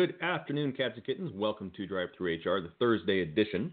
Good 0.00 0.14
afternoon, 0.22 0.72
cats 0.72 0.94
and 0.96 1.04
kittens. 1.04 1.30
Welcome 1.34 1.70
to 1.76 1.86
Drive 1.86 2.08
Through 2.16 2.36
HR, 2.36 2.62
the 2.62 2.72
Thursday 2.78 3.20
edition. 3.20 3.70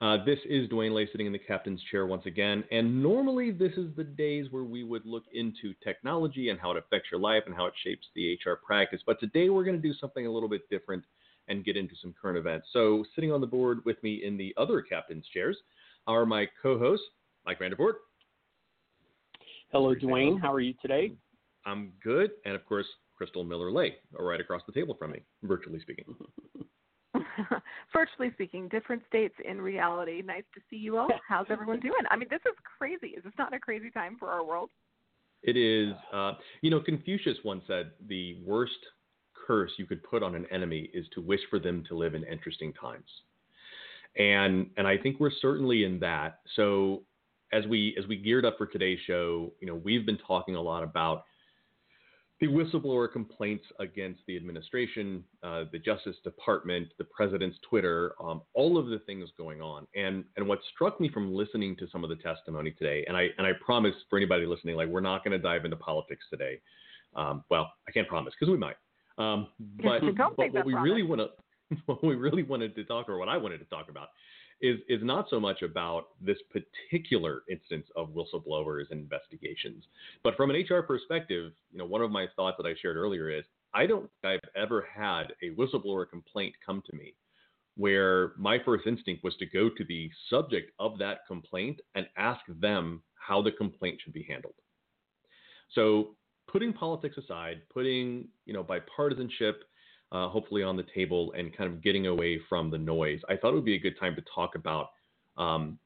Uh, 0.00 0.16
this 0.24 0.38
is 0.48 0.70
Dwayne 0.70 0.94
Lay 0.94 1.06
sitting 1.12 1.26
in 1.26 1.34
the 1.34 1.38
captain's 1.38 1.82
chair 1.90 2.06
once 2.06 2.24
again. 2.24 2.64
And 2.70 3.02
normally, 3.02 3.50
this 3.50 3.72
is 3.76 3.94
the 3.94 4.02
days 4.02 4.46
where 4.50 4.64
we 4.64 4.84
would 4.84 5.04
look 5.04 5.24
into 5.34 5.74
technology 5.84 6.48
and 6.48 6.58
how 6.58 6.70
it 6.70 6.78
affects 6.78 7.10
your 7.12 7.20
life 7.20 7.42
and 7.44 7.54
how 7.54 7.66
it 7.66 7.74
shapes 7.84 8.06
the 8.14 8.38
HR 8.42 8.54
practice. 8.54 9.02
But 9.04 9.20
today, 9.20 9.50
we're 9.50 9.64
going 9.64 9.76
to 9.76 9.86
do 9.86 9.92
something 10.00 10.26
a 10.26 10.32
little 10.32 10.48
bit 10.48 10.62
different 10.70 11.04
and 11.48 11.62
get 11.62 11.76
into 11.76 11.94
some 12.00 12.14
current 12.18 12.38
events. 12.38 12.68
So, 12.72 13.04
sitting 13.14 13.30
on 13.30 13.42
the 13.42 13.46
board 13.46 13.80
with 13.84 14.02
me 14.02 14.24
in 14.24 14.38
the 14.38 14.54
other 14.56 14.80
captain's 14.80 15.26
chairs 15.28 15.58
are 16.06 16.24
my 16.24 16.48
co 16.62 16.78
hosts, 16.78 17.04
Mike 17.44 17.60
Vandervoort. 17.60 17.96
Hello, 19.72 19.94
Dwayne. 19.94 20.40
How 20.40 20.54
are 20.54 20.60
you 20.60 20.72
today? 20.80 21.12
I'm 21.66 21.92
good. 22.02 22.30
And 22.46 22.54
of 22.54 22.64
course, 22.64 22.86
Crystal 23.16 23.44
Miller 23.44 23.70
Lay, 23.70 23.94
right 24.18 24.40
across 24.40 24.62
the 24.66 24.72
table 24.72 24.94
from 24.98 25.12
me, 25.12 25.22
virtually 25.42 25.80
speaking. 25.80 26.04
virtually 27.92 28.30
speaking, 28.34 28.68
different 28.68 29.02
states 29.08 29.34
in 29.48 29.60
reality. 29.60 30.22
Nice 30.24 30.44
to 30.54 30.60
see 30.68 30.76
you 30.76 30.98
all. 30.98 31.08
How's 31.28 31.46
everyone 31.50 31.80
doing? 31.80 31.94
I 32.10 32.16
mean, 32.16 32.28
this 32.30 32.40
is 32.46 32.54
crazy. 32.78 33.14
Is 33.16 33.24
this 33.24 33.32
not 33.38 33.54
a 33.54 33.58
crazy 33.58 33.90
time 33.90 34.16
for 34.18 34.28
our 34.28 34.44
world? 34.44 34.70
It 35.42 35.56
is. 35.56 35.94
Uh, 36.12 36.32
you 36.60 36.70
know, 36.70 36.80
Confucius 36.80 37.38
once 37.44 37.62
said 37.66 37.92
the 38.08 38.38
worst 38.44 38.72
curse 39.46 39.70
you 39.78 39.86
could 39.86 40.02
put 40.02 40.22
on 40.22 40.34
an 40.34 40.46
enemy 40.50 40.90
is 40.92 41.06
to 41.14 41.20
wish 41.20 41.40
for 41.50 41.58
them 41.58 41.84
to 41.88 41.96
live 41.96 42.14
in 42.14 42.24
interesting 42.24 42.72
times. 42.72 43.08
And 44.18 44.70
and 44.76 44.86
I 44.86 44.96
think 44.96 45.20
we're 45.20 45.30
certainly 45.40 45.84
in 45.84 46.00
that. 46.00 46.40
So 46.56 47.02
as 47.52 47.66
we 47.66 47.94
as 47.98 48.06
we 48.08 48.16
geared 48.16 48.44
up 48.44 48.56
for 48.58 48.66
today's 48.66 48.98
show, 49.06 49.52
you 49.60 49.66
know, 49.66 49.74
we've 49.74 50.06
been 50.06 50.18
talking 50.18 50.56
a 50.56 50.60
lot 50.60 50.82
about 50.82 51.24
the 52.40 52.46
whistleblower 52.46 53.10
complaints 53.10 53.64
against 53.80 54.20
the 54.26 54.36
administration, 54.36 55.24
uh, 55.42 55.64
the 55.72 55.78
Justice 55.78 56.16
Department, 56.22 56.88
the 56.98 57.04
president's 57.04 57.56
Twitter, 57.68 58.12
um, 58.22 58.42
all 58.52 58.76
of 58.76 58.88
the 58.88 58.98
things 59.00 59.28
going 59.38 59.62
on. 59.62 59.86
And 59.94 60.24
and 60.36 60.46
what 60.46 60.58
struck 60.74 61.00
me 61.00 61.08
from 61.08 61.34
listening 61.34 61.76
to 61.76 61.86
some 61.90 62.04
of 62.04 62.10
the 62.10 62.16
testimony 62.16 62.72
today, 62.72 63.04
and 63.08 63.16
I 63.16 63.28
and 63.38 63.46
I 63.46 63.52
promise 63.64 63.94
for 64.10 64.18
anybody 64.18 64.44
listening, 64.44 64.76
like 64.76 64.88
we're 64.88 65.00
not 65.00 65.24
going 65.24 65.32
to 65.32 65.38
dive 65.38 65.64
into 65.64 65.76
politics 65.76 66.24
today. 66.30 66.60
Um, 67.14 67.42
well, 67.50 67.72
I 67.88 67.92
can't 67.92 68.08
promise 68.08 68.34
because 68.38 68.52
we 68.52 68.58
might. 68.58 68.76
Um, 69.16 69.48
but, 69.82 70.00
but 70.02 70.36
what 70.36 70.66
we 70.66 70.72
promise. 70.72 70.84
really 70.84 71.02
want 71.02 71.22
to 71.22 71.76
what 71.86 72.04
we 72.04 72.14
really 72.14 72.42
wanted 72.42 72.74
to 72.74 72.84
talk 72.84 73.08
or 73.08 73.18
what 73.18 73.28
I 73.28 73.36
wanted 73.36 73.58
to 73.58 73.64
talk 73.64 73.88
about 73.88 74.08
is 74.60 74.78
is 74.88 75.00
not 75.02 75.26
so 75.28 75.38
much 75.38 75.62
about 75.62 76.08
this 76.20 76.38
particular 76.50 77.42
instance 77.50 77.86
of 77.96 78.10
whistleblowers 78.10 78.90
and 78.90 79.00
investigations, 79.00 79.84
but 80.22 80.36
from 80.36 80.50
an 80.50 80.64
HR 80.68 80.82
perspective, 80.82 81.52
you 81.72 81.78
know, 81.78 81.84
one 81.84 82.02
of 82.02 82.10
my 82.10 82.26
thoughts 82.36 82.56
that 82.58 82.68
I 82.68 82.74
shared 82.80 82.96
earlier 82.96 83.30
is 83.30 83.44
I 83.74 83.86
don't 83.86 84.10
think 84.22 84.40
I've 84.44 84.62
ever 84.62 84.86
had 84.92 85.34
a 85.42 85.54
whistleblower 85.54 86.08
complaint 86.08 86.54
come 86.64 86.82
to 86.90 86.96
me 86.96 87.14
where 87.76 88.32
my 88.38 88.58
first 88.64 88.86
instinct 88.86 89.22
was 89.22 89.36
to 89.36 89.46
go 89.46 89.68
to 89.68 89.84
the 89.84 90.10
subject 90.30 90.72
of 90.78 90.98
that 90.98 91.26
complaint 91.28 91.80
and 91.94 92.06
ask 92.16 92.40
them 92.48 93.02
how 93.14 93.42
the 93.42 93.52
complaint 93.52 94.00
should 94.02 94.14
be 94.14 94.22
handled. 94.22 94.54
So, 95.74 96.16
putting 96.48 96.72
politics 96.72 97.18
aside, 97.18 97.60
putting 97.72 98.28
you 98.46 98.54
know 98.54 98.64
bipartisanship 98.64 99.56
uh, 100.16 100.28
hopefully 100.28 100.62
on 100.62 100.76
the 100.76 100.84
table 100.94 101.32
and 101.36 101.54
kind 101.54 101.70
of 101.70 101.82
getting 101.82 102.06
away 102.06 102.40
from 102.48 102.70
the 102.70 102.78
noise. 102.78 103.20
I 103.28 103.36
thought 103.36 103.50
it 103.50 103.54
would 103.54 103.64
be 103.64 103.74
a 103.74 103.78
good 103.78 103.98
time 104.00 104.14
to 104.14 104.22
talk 104.34 104.54
about 104.54 104.90
um, 105.36 105.78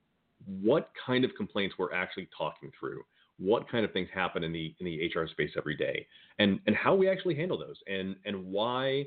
what 0.63 0.91
kind 1.05 1.25
of 1.25 1.33
complaints 1.37 1.75
we're 1.79 1.93
actually 1.93 2.29
talking 2.37 2.71
through, 2.79 3.03
what 3.39 3.69
kind 3.69 3.85
of 3.85 3.93
things 3.93 4.09
happen 4.15 4.45
in 4.45 4.53
the 4.53 4.73
in 4.79 4.87
the 4.87 5.11
HR 5.13 5.27
space 5.27 5.51
every 5.57 5.77
day, 5.77 6.07
and 6.39 6.61
and 6.67 6.77
how 6.77 6.95
we 6.95 7.09
actually 7.09 7.35
handle 7.35 7.59
those, 7.59 7.77
and 7.89 8.15
and 8.25 8.45
why, 8.47 9.05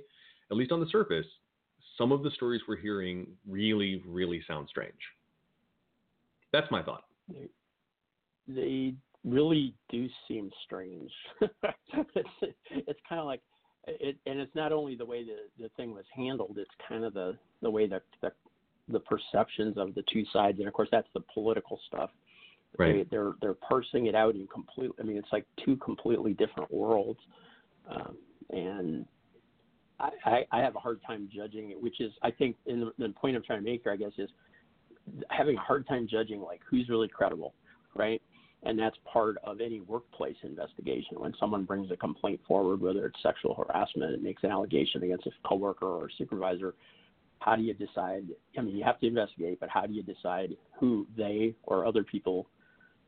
at 0.51 0.57
least 0.57 0.71
on 0.73 0.81
the 0.81 0.89
surface, 0.89 1.25
some 1.97 2.11
of 2.11 2.23
the 2.23 2.31
stories 2.31 2.61
we're 2.67 2.75
hearing 2.75 3.27
really 3.47 4.03
really 4.05 4.43
sound 4.45 4.67
strange. 4.69 4.91
That's 6.51 6.69
my 6.69 6.83
thought. 6.83 7.05
They 8.47 8.93
really 9.23 9.73
do 9.89 10.09
seem 10.27 10.51
strange. 10.65 11.11
it's, 11.41 12.55
it's 12.69 12.99
kind 13.07 13.21
of 13.21 13.25
like 13.25 13.41
it, 13.87 14.17
and 14.25 14.39
it's 14.39 14.53
not 14.55 14.71
only 14.71 14.95
the 14.95 15.05
way 15.05 15.23
the 15.23 15.63
the 15.63 15.69
thing 15.75 15.93
was 15.93 16.05
handled; 16.15 16.57
it's 16.57 16.71
kind 16.87 17.03
of 17.03 17.13
the 17.13 17.37
the 17.61 17.69
way 17.69 17.87
that 17.87 18.03
the 18.21 18.31
the 18.89 18.99
perceptions 18.99 19.77
of 19.77 19.95
the 19.95 20.03
two 20.11 20.23
sides, 20.31 20.59
and 20.59 20.67
of 20.67 20.73
course 20.73 20.89
that's 20.91 21.07
the 21.13 21.21
political 21.33 21.79
stuff. 21.87 22.09
Right. 22.77 23.03
They, 23.03 23.03
they're 23.09 23.33
they're 23.41 23.53
parsing 23.53 24.07
it 24.07 24.15
out 24.15 24.35
in 24.35 24.47
complete. 24.47 24.91
I 24.99 25.03
mean, 25.03 25.17
it's 25.17 25.31
like 25.31 25.45
two 25.63 25.75
completely 25.77 26.33
different 26.33 26.71
worlds, 26.73 27.19
um, 27.89 28.17
and 28.49 29.05
I, 29.99 30.09
I 30.25 30.45
I 30.51 30.59
have 30.61 30.75
a 30.75 30.79
hard 30.79 30.99
time 31.05 31.29
judging 31.33 31.71
it. 31.71 31.81
Which 31.81 32.01
is, 32.01 32.11
I 32.23 32.31
think, 32.31 32.55
in 32.65 32.79
the, 32.79 32.91
the 32.97 33.09
point 33.09 33.35
I'm 33.35 33.43
trying 33.43 33.59
to 33.59 33.65
make 33.65 33.83
here, 33.83 33.91
I 33.91 33.97
guess, 33.97 34.13
is 34.17 34.29
having 35.29 35.57
a 35.57 35.61
hard 35.61 35.87
time 35.87 36.07
judging 36.09 36.41
like 36.41 36.61
who's 36.67 36.89
really 36.89 37.07
credible, 37.07 37.53
right? 37.95 38.21
And 38.65 38.79
that's 38.79 38.95
part 39.11 39.37
of 39.43 39.59
any 39.59 39.81
workplace 39.81 40.37
investigation. 40.43 41.19
When 41.19 41.33
someone 41.39 41.65
brings 41.65 41.91
a 41.91 41.97
complaint 41.97 42.39
forward, 42.47 42.81
whether 42.81 43.05
it's 43.05 43.21
sexual 43.21 43.53
harassment, 43.55 44.13
it 44.13 44.23
makes 44.23 44.43
an 44.43 44.51
allegation 44.51 45.03
against 45.03 45.27
a 45.27 45.31
coworker 45.45 45.85
or 45.85 46.05
a 46.05 46.11
supervisor, 46.17 46.73
how 47.39 47.57
do 47.57 47.61
you 47.61 47.73
decide? 47.73 48.25
I 48.57 48.61
mean, 48.61 48.75
you 48.75 48.83
have 48.85 48.99
to 49.01 49.07
investigate, 49.07 49.59
but 49.59 49.69
how 49.69 49.85
do 49.85 49.93
you 49.93 50.01
decide 50.01 50.55
who 50.79 51.05
they 51.17 51.55
or 51.63 51.85
other 51.85 52.03
people 52.03 52.47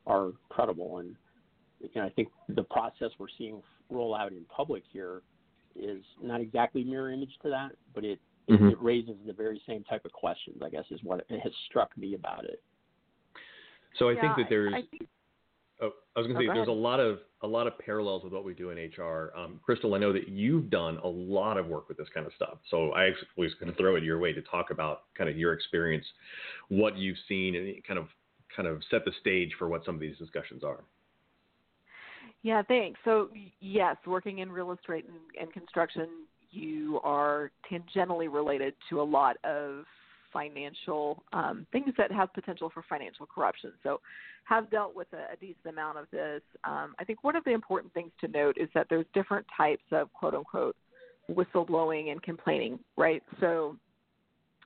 are 0.06 0.32
credible? 0.50 0.98
And 0.98 1.16
you 1.80 1.88
know, 1.96 2.06
I 2.06 2.10
think 2.10 2.28
the 2.50 2.64
process 2.64 3.10
we're 3.18 3.26
seeing 3.38 3.62
roll 3.90 4.14
out 4.14 4.32
in 4.32 4.44
public 4.54 4.82
here 4.92 5.22
is 5.74 6.02
not 6.22 6.40
exactly 6.40 6.84
mirror 6.84 7.10
image 7.10 7.32
to 7.42 7.48
that, 7.48 7.72
but 7.94 8.04
it 8.04 8.20
mm-hmm. 8.50 8.68
it 8.68 8.82
raises 8.82 9.16
the 9.26 9.32
very 9.32 9.62
same 9.66 9.84
type 9.84 10.04
of 10.04 10.12
questions. 10.12 10.60
I 10.62 10.68
guess 10.68 10.84
is 10.90 11.00
what 11.02 11.24
has 11.30 11.52
struck 11.70 11.96
me 11.96 12.14
about 12.14 12.44
it. 12.44 12.62
So 13.98 14.10
I 14.10 14.12
yeah, 14.12 14.20
think 14.20 14.36
that 14.36 14.46
there's. 14.50 14.74
I, 14.74 14.78
I 14.78 14.82
think 14.90 15.08
Oh, 15.80 15.90
I 16.16 16.20
was 16.20 16.26
going 16.26 16.28
to 16.28 16.36
oh, 16.36 16.40
say 16.40 16.46
there's 16.46 16.68
ahead. 16.68 16.68
a 16.68 16.72
lot 16.72 17.00
of 17.00 17.18
a 17.42 17.46
lot 17.46 17.66
of 17.66 17.78
parallels 17.78 18.24
with 18.24 18.32
what 18.32 18.44
we 18.44 18.54
do 18.54 18.70
in 18.70 18.78
HR. 18.78 19.32
Um, 19.36 19.60
Crystal, 19.62 19.94
I 19.94 19.98
know 19.98 20.12
that 20.12 20.28
you've 20.28 20.70
done 20.70 20.98
a 21.04 21.08
lot 21.08 21.58
of 21.58 21.66
work 21.66 21.88
with 21.88 21.98
this 21.98 22.08
kind 22.14 22.26
of 22.26 22.32
stuff, 22.34 22.58
so 22.70 22.92
I 22.92 23.10
was 23.36 23.52
going 23.60 23.70
to 23.70 23.76
throw 23.76 23.96
it 23.96 24.02
your 24.02 24.18
way 24.18 24.32
to 24.32 24.40
talk 24.42 24.70
about 24.70 25.02
kind 25.16 25.28
of 25.28 25.36
your 25.36 25.52
experience, 25.52 26.06
what 26.68 26.96
you've 26.96 27.18
seen, 27.28 27.54
and 27.56 27.84
kind 27.86 27.98
of 27.98 28.06
kind 28.54 28.68
of 28.68 28.80
set 28.90 29.04
the 29.04 29.12
stage 29.20 29.52
for 29.58 29.68
what 29.68 29.84
some 29.84 29.94
of 29.94 30.00
these 30.00 30.16
discussions 30.16 30.64
are. 30.64 30.82
Yeah, 32.42 32.62
thanks. 32.62 32.98
So 33.04 33.28
yes, 33.60 33.96
working 34.06 34.38
in 34.38 34.50
real 34.50 34.72
estate 34.72 35.04
and, 35.06 35.18
and 35.38 35.52
construction, 35.52 36.08
you 36.50 37.00
are 37.04 37.50
tangentially 37.70 38.32
related 38.32 38.74
to 38.88 39.00
a 39.00 39.02
lot 39.02 39.36
of 39.44 39.84
financial 40.32 41.22
um, 41.32 41.66
things 41.72 41.92
that 41.98 42.10
have 42.12 42.32
potential 42.34 42.70
for 42.72 42.84
financial 42.88 43.26
corruption. 43.26 43.72
So, 43.82 44.00
have 44.44 44.70
dealt 44.70 44.94
with 44.94 45.08
a, 45.12 45.32
a 45.32 45.36
decent 45.40 45.66
amount 45.66 45.98
of 45.98 46.06
this. 46.12 46.40
Um, 46.62 46.94
I 47.00 47.04
think 47.04 47.24
one 47.24 47.34
of 47.34 47.42
the 47.44 47.50
important 47.50 47.92
things 47.94 48.12
to 48.20 48.28
note 48.28 48.56
is 48.58 48.68
that 48.74 48.86
there's 48.88 49.06
different 49.12 49.44
types 49.56 49.82
of 49.90 50.12
quote 50.12 50.34
unquote 50.34 50.76
whistleblowing 51.30 52.12
and 52.12 52.22
complaining, 52.22 52.78
right? 52.96 53.22
So, 53.40 53.76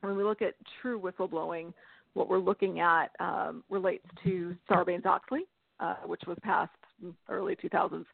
when 0.00 0.16
we 0.16 0.24
look 0.24 0.42
at 0.42 0.54
true 0.80 1.00
whistleblowing, 1.00 1.72
what 2.14 2.28
we're 2.28 2.38
looking 2.38 2.80
at 2.80 3.08
um, 3.20 3.62
relates 3.70 4.04
to 4.24 4.56
Sarbanes 4.68 5.06
Oxley, 5.06 5.42
uh, 5.78 5.96
which 6.06 6.22
was 6.26 6.36
passed 6.42 6.70
early 7.28 7.56
2000s. 7.56 8.04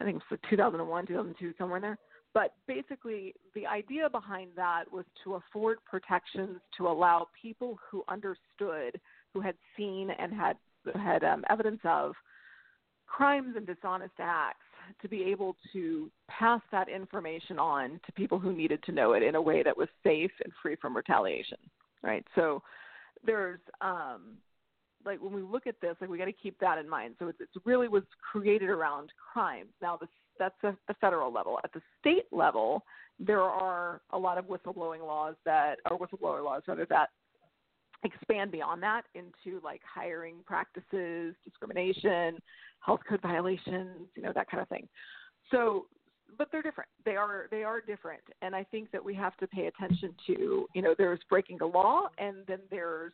I 0.00 0.04
think 0.04 0.16
it 0.16 0.22
was 0.30 0.38
2001, 0.50 1.06
2002, 1.06 1.54
somewhere 1.58 1.76
in 1.76 1.82
there. 1.82 1.98
But 2.34 2.54
basically, 2.66 3.32
the 3.54 3.66
idea 3.66 4.10
behind 4.10 4.50
that 4.56 4.90
was 4.92 5.04
to 5.22 5.36
afford 5.36 5.78
protections 5.88 6.58
to 6.76 6.88
allow 6.88 7.28
people 7.40 7.78
who 7.88 8.02
understood, 8.08 9.00
who 9.32 9.40
had 9.40 9.54
seen 9.76 10.10
and 10.10 10.32
had 10.32 10.56
had 10.96 11.24
um, 11.24 11.44
evidence 11.48 11.80
of 11.84 12.12
crimes 13.06 13.54
and 13.56 13.66
dishonest 13.66 14.14
acts, 14.18 14.58
to 15.00 15.08
be 15.08 15.22
able 15.22 15.56
to 15.72 16.10
pass 16.28 16.60
that 16.70 16.88
information 16.88 17.58
on 17.58 17.98
to 18.04 18.12
people 18.12 18.38
who 18.38 18.52
needed 18.52 18.82
to 18.82 18.92
know 18.92 19.12
it 19.12 19.22
in 19.22 19.34
a 19.34 19.40
way 19.40 19.62
that 19.62 19.76
was 19.76 19.88
safe 20.02 20.32
and 20.42 20.52
free 20.60 20.76
from 20.76 20.94
retaliation. 20.94 21.56
Right. 22.02 22.24
So 22.34 22.62
there's 23.24 23.60
um, 23.80 24.36
like 25.06 25.22
when 25.22 25.32
we 25.32 25.42
look 25.42 25.66
at 25.66 25.80
this, 25.80 25.96
like 26.00 26.10
we 26.10 26.18
got 26.18 26.26
to 26.26 26.32
keep 26.32 26.58
that 26.60 26.78
in 26.78 26.88
mind. 26.88 27.14
So 27.18 27.28
it's, 27.28 27.40
it 27.40 27.48
really 27.64 27.88
was 27.88 28.02
created 28.32 28.68
around 28.68 29.10
crimes. 29.32 29.70
Now 29.80 29.96
the 29.96 30.08
that's 30.38 30.54
the, 30.62 30.76
the 30.88 30.94
federal 31.00 31.32
level. 31.32 31.58
At 31.64 31.72
the 31.72 31.80
state 32.00 32.26
level, 32.32 32.84
there 33.18 33.42
are 33.42 34.00
a 34.10 34.18
lot 34.18 34.38
of 34.38 34.46
whistleblowing 34.46 35.06
laws 35.06 35.34
that, 35.44 35.76
or 35.90 35.98
whistleblower 35.98 36.42
laws 36.44 36.62
rather, 36.66 36.86
that 36.90 37.10
expand 38.04 38.52
beyond 38.52 38.82
that 38.82 39.02
into 39.14 39.60
like 39.64 39.80
hiring 39.82 40.36
practices, 40.46 41.34
discrimination, 41.44 42.38
health 42.80 43.00
code 43.08 43.22
violations, 43.22 44.08
you 44.14 44.22
know, 44.22 44.32
that 44.34 44.50
kind 44.50 44.62
of 44.62 44.68
thing. 44.68 44.88
So, 45.50 45.86
but 46.36 46.48
they're 46.50 46.62
different. 46.62 46.90
They 47.04 47.16
are 47.16 47.46
they 47.50 47.62
are 47.62 47.80
different, 47.80 48.22
and 48.42 48.54
I 48.56 48.64
think 48.64 48.90
that 48.90 49.04
we 49.04 49.14
have 49.14 49.36
to 49.36 49.46
pay 49.46 49.66
attention 49.66 50.14
to, 50.26 50.66
you 50.74 50.82
know, 50.82 50.94
there's 50.98 51.20
breaking 51.30 51.58
the 51.58 51.66
law, 51.66 52.08
and 52.18 52.38
then 52.48 52.58
there's, 52.70 53.12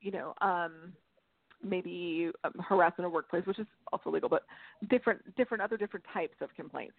you 0.00 0.12
know, 0.12 0.34
um, 0.40 0.92
maybe 1.62 2.30
um, 2.44 2.52
harassment 2.60 3.00
in 3.00 3.04
a 3.06 3.08
workplace, 3.10 3.44
which 3.46 3.58
is 3.58 3.66
also 3.92 4.10
legal, 4.10 4.28
but 4.28 4.44
different, 4.88 5.20
different 5.36 5.62
other 5.62 5.76
different 5.76 6.04
types 6.12 6.34
of 6.40 6.54
complaints, 6.54 6.96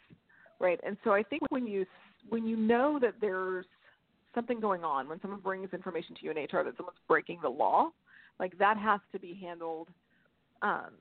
right? 0.59 0.79
And 0.85 0.97
so 1.03 1.11
I 1.11 1.23
think 1.23 1.43
when 1.49 1.67
you 1.67 1.85
when 2.29 2.45
you 2.45 2.55
know 2.55 2.99
that 3.01 3.15
there's 3.21 3.65
something 4.33 4.59
going 4.59 4.83
on, 4.83 5.07
when 5.07 5.21
someone 5.21 5.39
brings 5.39 5.73
information 5.73 6.15
to 6.15 6.23
you 6.23 6.31
in 6.31 6.37
HR 6.37 6.63
that 6.63 6.75
someone's 6.77 6.97
breaking 7.07 7.39
the 7.41 7.49
law, 7.49 7.89
like 8.39 8.57
that 8.57 8.77
has 8.77 8.99
to 9.13 9.19
be 9.19 9.37
handled 9.41 9.87
um, 10.61 10.91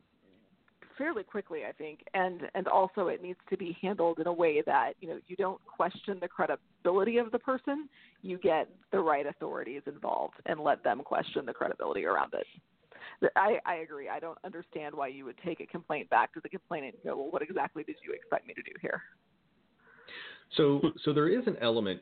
fairly 0.96 1.24
quickly, 1.24 1.60
I 1.68 1.72
think, 1.72 2.00
and 2.14 2.42
and 2.54 2.68
also 2.68 3.08
it 3.08 3.22
needs 3.22 3.38
to 3.50 3.56
be 3.56 3.76
handled 3.80 4.18
in 4.20 4.26
a 4.26 4.32
way 4.32 4.62
that 4.66 4.92
you 5.00 5.08
know 5.08 5.18
you 5.26 5.36
don't 5.36 5.60
question 5.66 6.18
the 6.20 6.28
credibility 6.28 7.18
of 7.18 7.32
the 7.32 7.38
person. 7.38 7.88
You 8.22 8.38
get 8.38 8.68
the 8.92 9.00
right 9.00 9.26
authorities 9.26 9.82
involved 9.86 10.34
and 10.46 10.60
let 10.60 10.82
them 10.84 11.02
question 11.04 11.46
the 11.46 11.52
credibility 11.52 12.04
around 12.04 12.34
it. 12.34 12.46
I, 13.36 13.58
I 13.64 13.76
agree. 13.76 14.08
I 14.08 14.20
don't 14.20 14.38
understand 14.44 14.94
why 14.94 15.08
you 15.08 15.24
would 15.24 15.38
take 15.44 15.60
a 15.60 15.66
complaint 15.66 16.10
back 16.10 16.32
to 16.34 16.40
the 16.42 16.48
complainant 16.48 16.94
and 16.94 17.04
go, 17.04 17.16
well, 17.16 17.30
what 17.30 17.42
exactly 17.42 17.84
did 17.84 17.96
you 18.04 18.12
expect 18.12 18.46
me 18.46 18.54
to 18.54 18.62
do 18.62 18.72
here? 18.80 19.02
So, 20.56 20.80
so 21.04 21.12
there 21.12 21.28
is 21.28 21.46
an 21.46 21.56
element, 21.60 22.00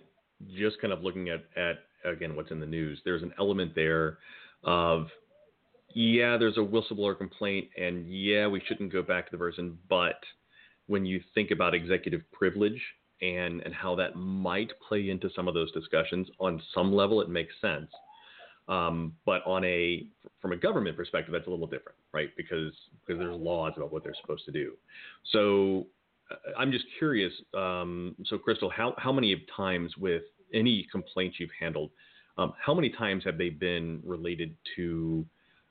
just 0.57 0.81
kind 0.81 0.93
of 0.93 1.03
looking 1.03 1.29
at, 1.29 1.45
at 1.57 1.77
again 2.05 2.35
what's 2.37 2.51
in 2.51 2.61
the 2.61 2.67
news. 2.67 3.01
There's 3.05 3.23
an 3.23 3.33
element 3.39 3.75
there 3.75 4.19
of, 4.65 5.07
yeah, 5.95 6.37
there's 6.37 6.57
a 6.57 6.61
whistleblower 6.61 7.17
complaint, 7.17 7.69
and 7.77 8.11
yeah, 8.13 8.47
we 8.47 8.63
shouldn't 8.67 8.93
go 8.93 9.03
back 9.03 9.27
to 9.27 9.31
the 9.33 9.39
person. 9.39 9.79
But 9.89 10.21
when 10.87 11.07
you 11.07 11.21
think 11.35 11.51
about 11.51 11.75
executive 11.75 12.23
privilege 12.33 12.81
and 13.21 13.61
and 13.63 13.73
how 13.73 13.95
that 13.97 14.17
might 14.17 14.73
play 14.87 15.11
into 15.11 15.31
some 15.37 15.49
of 15.49 15.55
those 15.55 15.71
discussions, 15.73 16.29
on 16.41 16.61
some 16.75 16.93
level, 16.93 17.21
it 17.21 17.29
makes 17.29 17.55
sense. 17.61 17.91
Um, 18.69 19.15
but 19.27 19.43
on 19.45 19.65
a 19.65 20.07
from 20.41 20.53
a 20.53 20.57
government 20.57 20.97
perspective, 20.97 21.33
that's 21.33 21.47
a 21.47 21.51
little 21.51 21.67
different, 21.67 21.99
right? 22.13 22.29
Because 22.37 22.73
because 23.05 23.19
there's 23.19 23.37
laws 23.37 23.73
about 23.77 23.93
what 23.93 24.05
they're 24.05 24.15
supposed 24.21 24.45
to 24.47 24.53
do. 24.53 24.73
So 25.33 25.87
uh, 26.31 26.59
I'm 26.59 26.71
just 26.71 26.85
curious. 26.99 27.33
Um, 27.55 28.15
so 28.27 28.39
Crystal, 28.39 28.71
how 28.71 28.95
how 28.99 29.13
many 29.13 29.45
times 29.57 29.97
with 29.97 30.23
any 30.55 30.87
complaints 30.93 31.37
you've 31.41 31.51
handled, 31.59 31.91
um, 32.39 32.53
how 32.65 32.75
many 32.75 32.91
times 32.91 33.25
have 33.25 33.37
they 33.37 33.51
been 33.51 34.01
related 34.05 34.55
to 34.77 35.27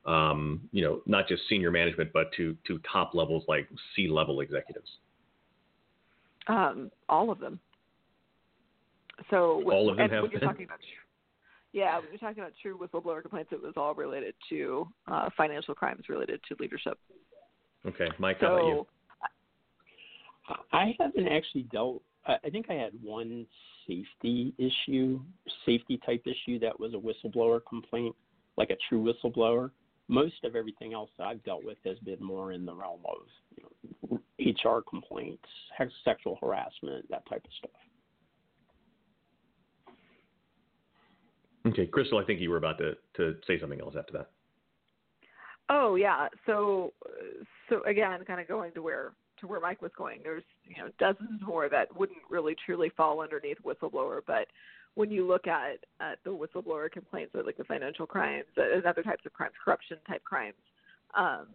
um, 0.06 0.62
you 0.72 0.84
know 0.84 1.02
not 1.06 1.28
just 1.28 1.44
senior 1.48 1.72
management, 1.72 2.12
but 2.14 2.32
to 2.34 2.56
to 2.68 2.80
top 2.92 3.14
levels 3.14 3.46
like 3.48 3.70
C 3.96 4.08
level 4.08 4.42
executives? 4.42 4.90
Um, 6.48 6.92
all 7.08 7.32
of 7.32 7.40
them. 7.40 7.60
So 9.30 9.64
all 9.72 9.90
of 9.90 9.98
them 9.98 10.10
have 10.10 10.24
when 10.24 10.32
you're 10.32 10.40
talking 10.42 10.66
about 10.66 10.80
yeah, 11.74 11.98
when 11.98 12.08
you're 12.10 12.18
talking 12.18 12.42
about 12.42 12.54
true 12.62 12.78
whistleblower 12.78 13.22
complaints, 13.22 13.52
it 13.52 13.62
was 13.62 13.74
all 13.78 13.94
related 13.94 14.36
to 14.50 14.88
uh, 15.08 15.30
financial 15.38 15.74
crimes 15.74 16.04
related 16.10 16.42
to 16.50 16.56
leadership. 16.60 16.98
Okay, 17.86 18.08
Mike, 18.20 18.38
so, 18.40 18.48
how 18.48 18.54
about 18.54 18.68
you? 18.68 18.88
I 20.74 20.96
haven't 21.00 21.28
actually 21.28 21.64
dealt. 21.64 22.02
I 22.26 22.50
think 22.52 22.68
I 22.70 22.74
had 22.74 22.92
one 23.02 23.48
safety 23.88 24.54
issue, 24.58 25.20
safety 25.66 26.00
type 26.06 26.24
issue 26.26 26.60
that 26.60 26.80
was 26.80 26.94
a 26.94 26.98
whistleblower 26.98 27.62
complaint, 27.68 28.16
like 28.58 28.70
a 28.70 28.78
true 28.88 29.04
whistleblower. 29.04 29.72
Most 30.08 30.44
of 30.44 30.56
everything 30.56 30.94
else 30.94 31.10
I've 31.20 31.44
dealt 31.44 31.64
with 31.64 31.78
has 31.86 31.98
been 32.00 32.22
more 32.24 32.52
in 32.52 32.66
the 32.66 32.76
realm 32.76 33.00
of 33.06 33.18
you 33.56 33.64
know, 34.12 34.20
HR 34.40 34.82
complaints, 34.88 35.44
sexual 36.04 36.38
harassment, 36.42 37.10
that 37.10 37.28
type 37.28 37.44
of 37.44 37.52
stuff. 37.58 37.81
Okay, 41.72 41.88
Crystal, 41.88 42.20
I 42.20 42.24
think 42.24 42.40
you 42.40 42.50
were 42.50 42.58
about 42.58 42.78
to, 42.80 42.96
to 43.18 43.36
say 43.48 43.60
something 43.60 43.80
else 43.80 43.96
after 43.98 44.14
that. 44.14 44.30
Oh 45.70 45.96
yeah, 45.96 46.28
so 46.46 46.92
so 47.70 47.82
again, 47.84 48.20
kind 48.26 48.42
of 48.42 48.48
going 48.48 48.74
to 48.74 48.82
where 48.82 49.14
to 49.40 49.48
where 49.48 49.60
Mike 49.60 49.82
was 49.82 49.92
going. 49.98 50.20
There's 50.24 50.44
you 50.66 50.84
know 50.84 50.90
dozens 51.00 51.42
more 51.46 51.70
that 51.70 51.96
wouldn't 51.98 52.20
really 52.30 52.56
truly 52.66 52.92
fall 52.98 53.22
underneath 53.22 53.58
whistleblower, 53.66 54.20
but 54.26 54.48
when 54.96 55.10
you 55.10 55.26
look 55.26 55.48
at, 55.48 55.78
at 56.02 56.20
the 56.26 56.30
whistleblower 56.30 56.92
complaints, 56.92 57.34
or 57.34 57.44
like 57.44 57.58
the 57.58 57.64
financial 57.64 58.06
crimes 58.06 58.46
and 58.58 58.86
other 58.86 59.04
types 59.04 59.26
of 59.26 59.32
crimes, 59.32 59.54
corruption 59.64 59.98
type 60.06 60.24
crimes, 60.24 60.56
um, 61.16 61.48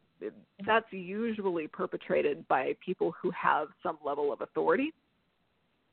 that's 0.66 0.90
usually 0.90 1.66
perpetrated 1.66 2.46
by 2.48 2.74
people 2.84 3.12
who 3.20 3.30
have 3.30 3.68
some 3.82 3.98
level 4.04 4.32
of 4.32 4.40
authority. 4.40 4.92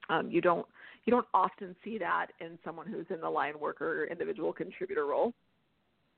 Um, 0.10 0.30
you 0.32 0.40
don't 0.40 0.66
you 1.06 1.12
don't 1.12 1.28
often 1.34 1.76
see 1.84 1.98
that 1.98 2.28
in 2.40 2.58
someone 2.64 2.88
who's 2.88 3.06
in 3.10 3.20
the 3.22 3.30
line 3.30 3.60
worker 3.60 4.04
or 4.04 4.06
individual 4.06 4.54
contributor 4.54 5.06
role. 5.06 5.34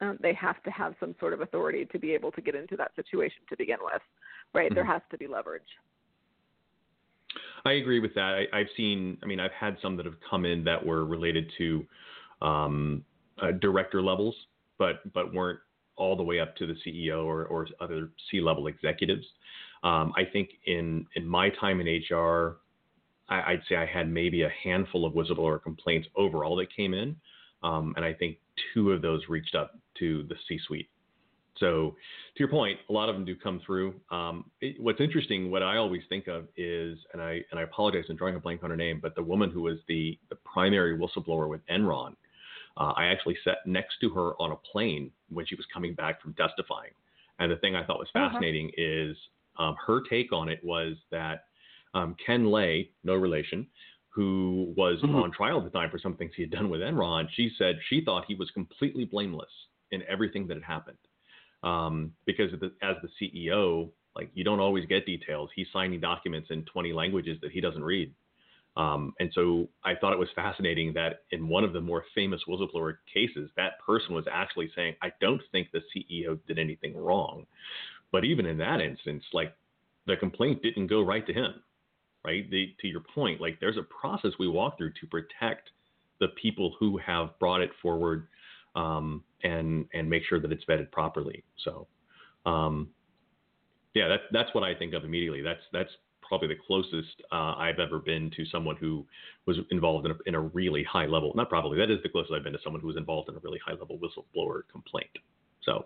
Um, 0.02 0.18
they 0.22 0.34
have 0.34 0.62
to 0.64 0.72
have 0.72 0.94
some 1.00 1.16
sort 1.20 1.34
of 1.34 1.42
authority 1.42 1.86
to 1.86 2.00
be 2.00 2.14
able 2.14 2.32
to 2.34 2.42
get 2.42 2.54
into 2.54 2.76
that 2.76 2.92
situation 2.96 3.38
to 3.50 3.58
begin 3.58 3.78
with, 3.82 4.02
right? 4.54 4.66
Mm-hmm. 4.66 4.76
There 4.76 4.86
has 4.86 5.02
to 5.12 5.18
be 5.18 5.28
leverage. 5.28 5.64
I 7.66 7.74
agree 7.74 8.00
with 8.00 8.14
that. 8.16 8.46
I, 8.54 8.60
have 8.60 8.68
seen, 8.78 9.18
I 9.24 9.26
mean, 9.26 9.40
I've 9.40 9.52
had 9.52 9.78
some 9.82 9.98
that 9.98 10.06
have 10.06 10.18
come 10.30 10.46
in 10.46 10.64
that 10.66 10.86
were 10.86 11.06
related 11.06 11.52
to 11.58 11.86
um, 12.42 13.04
uh, 13.42 13.52
director 13.52 14.02
levels, 14.02 14.36
but 14.78 15.12
but 15.14 15.34
weren't 15.34 15.60
all 15.96 16.16
the 16.16 16.24
way 16.24 16.40
up 16.40 16.56
to 16.58 16.68
the 16.68 16.76
CEO 16.86 17.26
or, 17.26 17.46
or 17.46 17.68
other 17.80 18.10
C-level 18.30 18.68
executives. 18.68 19.26
Um, 19.84 20.14
I 20.16 20.26
think 20.26 20.50
in 20.66 21.08
in 21.16 21.28
my 21.28 21.50
time 21.50 21.82
in 21.82 21.88
HR, 21.88 22.58
I, 23.30 23.52
would 23.52 23.64
say 23.68 23.76
I 23.76 23.86
had 23.86 24.10
maybe 24.10 24.44
a 24.44 24.52
handful 24.64 25.06
of 25.06 25.14
whistleblower 25.14 25.62
complaints 25.62 26.08
overall 26.16 26.56
that 26.58 26.74
came 26.76 26.94
in, 26.94 27.16
um, 27.64 27.94
and 27.96 28.06
I 28.06 28.14
think 28.14 28.38
two 28.74 28.92
of 28.92 29.02
those 29.02 29.22
reached 29.28 29.56
up 29.56 29.78
to 30.00 30.24
the 30.30 30.36
C-suite. 30.48 30.90
So, 31.58 31.96
to 32.36 32.40
your 32.40 32.50
point, 32.50 32.80
a 32.90 32.94
lot 32.94 33.08
of 33.08 33.16
them 33.16 33.24
do 33.24 33.36
come 33.36 33.62
through. 33.66 33.96
Um, 34.12 34.52
it, 34.60 34.76
what's 34.80 35.00
interesting, 35.00 35.50
what 35.50 35.64
I 35.64 35.78
always 35.78 36.02
think 36.10 36.28
of 36.28 36.48
is, 36.58 36.98
and 37.14 37.22
I 37.22 37.40
and 37.50 37.60
I 37.60 37.64
apologize, 37.64 38.04
I'm 38.10 38.18
drawing 38.18 38.36
a 38.36 38.40
blank 38.40 38.62
on 38.64 38.72
her 38.72 38.76
name, 38.76 39.00
but 39.02 39.16
the 39.16 39.24
woman 39.24 39.50
who 39.50 39.62
was 39.62 39.78
the 39.88 40.20
the 40.30 40.36
primary 40.36 40.98
whistleblower 40.98 41.48
with 41.48 41.62
Enron, 41.68 42.16
uh, 42.78 42.92
I 42.98 43.06
actually 43.06 43.38
sat 43.44 43.60
next 43.66 43.96
to 44.02 44.10
her 44.10 44.34
on 44.40 44.52
a 44.52 44.58
plane 44.58 45.12
when 45.30 45.46
she 45.46 45.56
was 45.56 45.66
coming 45.74 45.94
back 45.94 46.22
from 46.22 46.34
testifying. 46.34 46.92
And 47.40 47.52
the 47.52 47.58
thing 47.58 47.76
I 47.76 47.86
thought 47.86 48.00
was 48.00 48.10
uh-huh. 48.14 48.30
fascinating 48.32 48.68
uh-huh. 48.68 49.12
is 49.12 49.18
um, 49.58 49.76
her 49.86 50.02
take 50.10 50.34
on 50.34 50.50
it 50.50 50.60
was 50.64 50.96
that 51.12 51.46
um, 51.96 52.16
Ken 52.24 52.52
Lay, 52.52 52.92
no 53.04 53.16
relation, 53.16 53.66
who 54.10 54.74
was 54.78 55.00
mm-hmm. 55.02 55.16
on 55.16 55.32
trial 55.32 55.58
at 55.58 55.64
the 55.64 55.70
time 55.72 55.90
for 55.90 55.98
some 55.98 56.16
things 56.16 56.32
he 56.36 56.44
had 56.44 56.52
done 56.52 56.70
with 56.70 56.82
Enron, 56.82 57.28
she 57.36 57.50
said 57.58 57.76
she 57.90 58.04
thought 58.04 58.26
he 58.28 58.36
was 58.36 58.52
completely 58.52 59.06
blameless 59.06 59.50
in 59.92 60.04
everything 60.08 60.46
that 60.48 60.56
had 60.56 60.64
happened. 60.64 60.98
Um, 61.64 62.12
because 62.26 62.52
the, 62.60 62.72
as 62.84 62.96
the 63.02 63.10
CEO, 63.20 63.90
like 64.16 64.30
you 64.34 64.44
don't 64.44 64.60
always 64.60 64.86
get 64.86 65.06
details. 65.06 65.50
He's 65.56 65.68
signing 65.74 66.00
documents 66.00 66.50
in 66.52 66.64
20 66.66 66.94
languages 66.94 67.38
that 67.42 67.52
he 67.52 67.60
doesn't 67.60 67.84
read. 67.84 68.14
Um, 68.78 69.14
and 69.20 69.32
so 69.34 69.70
I 69.84 69.96
thought 69.96 70.14
it 70.14 70.20
was 70.20 70.28
fascinating 70.36 70.94
that 70.94 71.22
in 71.32 71.48
one 71.48 71.64
of 71.64 71.74
the 71.74 71.82
more 71.82 72.04
famous 72.14 72.42
whistleblower 72.48 72.98
cases, 73.12 73.50
that 73.56 73.80
person 73.86 74.14
was 74.14 74.26
actually 74.30 74.70
saying, 74.76 74.96
I 75.02 75.12
don't 75.22 75.42
think 75.52 75.70
the 75.72 75.82
CEO 75.96 76.40
did 76.46 76.60
anything 76.60 76.96
wrong. 76.96 77.46
But 78.12 78.26
even 78.26 78.46
in 78.46 78.58
that 78.58 78.82
instance, 78.82 79.24
like 79.34 79.56
the 80.08 80.18
complaint 80.18 80.62
didn't 80.62 80.88
go 80.88 81.02
right 81.02 81.26
to 81.26 81.34
him 81.34 81.56
right? 82.26 82.50
The, 82.50 82.74
to 82.82 82.88
your 82.88 83.02
point, 83.02 83.40
like 83.40 83.60
there's 83.60 83.78
a 83.78 83.84
process 83.84 84.32
we 84.40 84.48
walk 84.48 84.78
through 84.78 84.94
to 85.02 85.08
protect 85.08 85.70
the 86.20 86.30
people 86.42 86.76
who 86.80 86.98
have 86.98 87.38
brought 87.40 87.62
it 87.62 87.72
forward 87.82 88.28
um, 88.76 89.24
and 89.44 89.86
and 89.94 90.10
make 90.10 90.24
sure 90.28 90.40
that 90.40 90.52
it's 90.52 90.66
vetted 90.66 90.92
properly. 90.92 91.44
So, 91.64 91.88
um, 92.46 92.90
yeah, 93.94 94.08
that, 94.08 94.22
that's 94.32 94.54
what 94.54 94.64
I 94.64 94.74
think 94.76 94.94
of 94.94 95.04
immediately. 95.04 95.42
That's 95.42 95.62
that's 95.72 95.92
probably 96.28 96.48
the 96.48 96.60
closest 96.68 97.22
uh, 97.32 97.54
I've 97.56 97.80
ever 97.80 98.00
been 98.00 98.32
to 98.36 98.46
someone 98.46 98.76
who 98.78 99.06
was 99.46 99.58
involved 99.70 100.06
in 100.08 100.12
a, 100.12 100.16
in 100.26 100.36
a 100.36 100.42
really 100.42 100.84
high 100.84 101.06
level. 101.06 101.32
Not 101.36 101.50
probably 101.50 101.78
that 101.78 101.92
is 101.92 102.00
the 102.04 102.10
closest 102.10 102.34
I've 102.34 102.44
been 102.44 102.54
to 102.54 102.60
someone 102.64 102.82
who 102.82 102.88
was 102.88 102.98
involved 102.98 103.30
in 103.30 103.36
a 103.36 103.40
really 103.40 103.60
high 103.66 103.74
level 103.74 104.00
whistleblower 104.00 104.62
complaint. 104.72 105.12
So, 105.64 105.86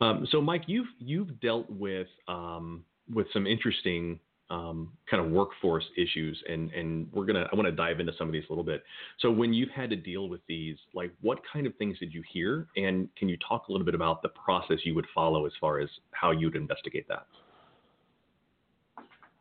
um, 0.00 0.26
so 0.30 0.40
Mike, 0.40 0.62
you've 0.66 0.88
you've 0.98 1.40
dealt 1.40 1.68
with 1.68 2.08
um, 2.28 2.84
with 3.12 3.26
some 3.32 3.46
interesting 3.46 4.20
um, 4.50 4.92
kind 5.08 5.24
of 5.24 5.30
workforce 5.30 5.84
issues, 5.96 6.42
and 6.48 6.72
and 6.72 7.06
we're 7.12 7.24
gonna 7.24 7.48
I 7.50 7.54
want 7.54 7.66
to 7.66 7.72
dive 7.72 8.00
into 8.00 8.12
some 8.18 8.26
of 8.26 8.32
these 8.32 8.42
a 8.48 8.52
little 8.52 8.64
bit. 8.64 8.82
So 9.20 9.30
when 9.30 9.52
you've 9.52 9.70
had 9.70 9.90
to 9.90 9.96
deal 9.96 10.28
with 10.28 10.40
these, 10.48 10.76
like 10.92 11.12
what 11.20 11.38
kind 11.50 11.66
of 11.66 11.76
things 11.76 11.98
did 11.98 12.12
you 12.12 12.22
hear, 12.32 12.66
and 12.76 13.08
can 13.16 13.28
you 13.28 13.36
talk 13.46 13.68
a 13.68 13.72
little 13.72 13.84
bit 13.84 13.94
about 13.94 14.22
the 14.22 14.30
process 14.30 14.78
you 14.84 14.94
would 14.94 15.06
follow 15.14 15.46
as 15.46 15.52
far 15.60 15.78
as 15.78 15.88
how 16.10 16.32
you'd 16.32 16.56
investigate 16.56 17.06
that? 17.08 17.26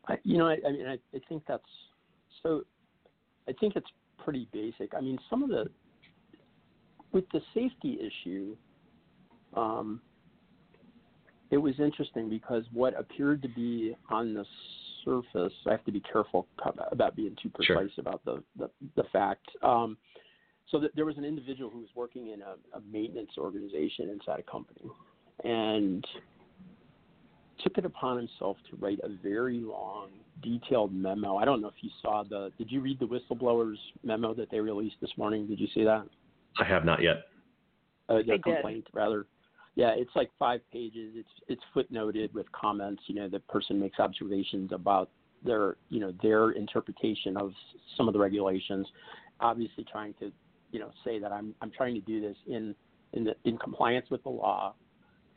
I, 0.07 0.17
you 0.23 0.37
know, 0.37 0.47
I, 0.47 0.57
I 0.67 0.71
mean, 0.71 0.87
I, 0.87 0.93
I 1.15 1.19
think 1.27 1.43
that's 1.47 1.63
so. 2.43 2.63
I 3.47 3.53
think 3.59 3.75
it's 3.75 3.89
pretty 4.23 4.47
basic. 4.53 4.93
I 4.95 5.01
mean, 5.01 5.17
some 5.29 5.41
of 5.41 5.49
the 5.49 5.69
with 7.11 7.25
the 7.33 7.41
safety 7.55 7.97
issue, 7.99 8.55
um, 9.55 10.01
it 11.49 11.57
was 11.57 11.73
interesting 11.79 12.29
because 12.29 12.63
what 12.73 12.99
appeared 12.99 13.41
to 13.41 13.47
be 13.49 13.95
on 14.09 14.33
the 14.33 14.45
surface, 15.09 15.53
I 15.67 15.71
have 15.71 15.85
to 15.85 15.91
be 15.91 16.01
careful 16.01 16.47
about 16.91 17.15
being 17.15 17.35
too 17.41 17.49
precise 17.49 17.67
sure. 17.67 17.89
about 17.97 18.23
the 18.25 18.43
the, 18.57 18.69
the 18.95 19.03
fact. 19.11 19.47
Um, 19.63 19.97
so 20.69 20.79
that 20.79 20.95
there 20.95 21.05
was 21.05 21.17
an 21.17 21.25
individual 21.25 21.69
who 21.71 21.79
was 21.79 21.89
working 21.95 22.27
in 22.27 22.41
a, 22.41 22.77
a 22.77 22.81
maintenance 22.91 23.31
organization 23.37 24.09
inside 24.09 24.39
a 24.39 24.51
company, 24.51 24.85
and 25.43 26.05
took 27.63 27.77
it 27.77 27.85
upon 27.85 28.17
himself 28.17 28.57
to 28.69 28.77
write 28.77 28.99
a 29.03 29.09
very 29.23 29.57
long, 29.57 30.09
detailed 30.43 30.93
memo. 30.93 31.37
I 31.37 31.45
don't 31.45 31.61
know 31.61 31.67
if 31.67 31.81
you 31.81 31.89
saw 32.01 32.23
the. 32.23 32.51
Did 32.57 32.71
you 32.71 32.81
read 32.81 32.99
the 32.99 33.07
whistleblowers 33.07 33.77
memo 34.03 34.33
that 34.35 34.51
they 34.51 34.59
released 34.59 34.95
this 35.01 35.11
morning? 35.17 35.47
Did 35.47 35.59
you 35.59 35.67
see 35.73 35.83
that? 35.83 36.05
I 36.59 36.63
have 36.63 36.85
not 36.85 37.01
yet. 37.01 37.25
Uh, 38.07 38.17
the 38.25 38.39
complaint, 38.43 38.85
did. 38.85 38.93
rather. 38.93 39.25
Yeah, 39.79 39.93
it's 39.95 40.11
like 40.13 40.29
five 40.37 40.59
pages. 40.73 41.13
It's 41.15 41.29
it's 41.47 41.61
footnoted 41.73 42.33
with 42.33 42.51
comments. 42.51 43.01
You 43.07 43.15
know, 43.15 43.29
the 43.29 43.39
person 43.39 43.79
makes 43.79 43.97
observations 43.97 44.73
about 44.73 45.09
their 45.45 45.77
you 45.87 46.01
know 46.01 46.13
their 46.21 46.51
interpretation 46.51 47.37
of 47.37 47.53
some 47.95 48.09
of 48.09 48.13
the 48.13 48.19
regulations. 48.19 48.85
Obviously, 49.39 49.85
trying 49.89 50.15
to 50.15 50.33
you 50.73 50.81
know 50.81 50.91
say 51.05 51.17
that 51.17 51.31
I'm 51.31 51.55
I'm 51.61 51.71
trying 51.71 51.95
to 51.95 52.01
do 52.01 52.19
this 52.19 52.35
in 52.45 52.75
in 53.13 53.23
the, 53.23 53.35
in 53.45 53.57
compliance 53.57 54.07
with 54.11 54.21
the 54.23 54.29
law 54.29 54.73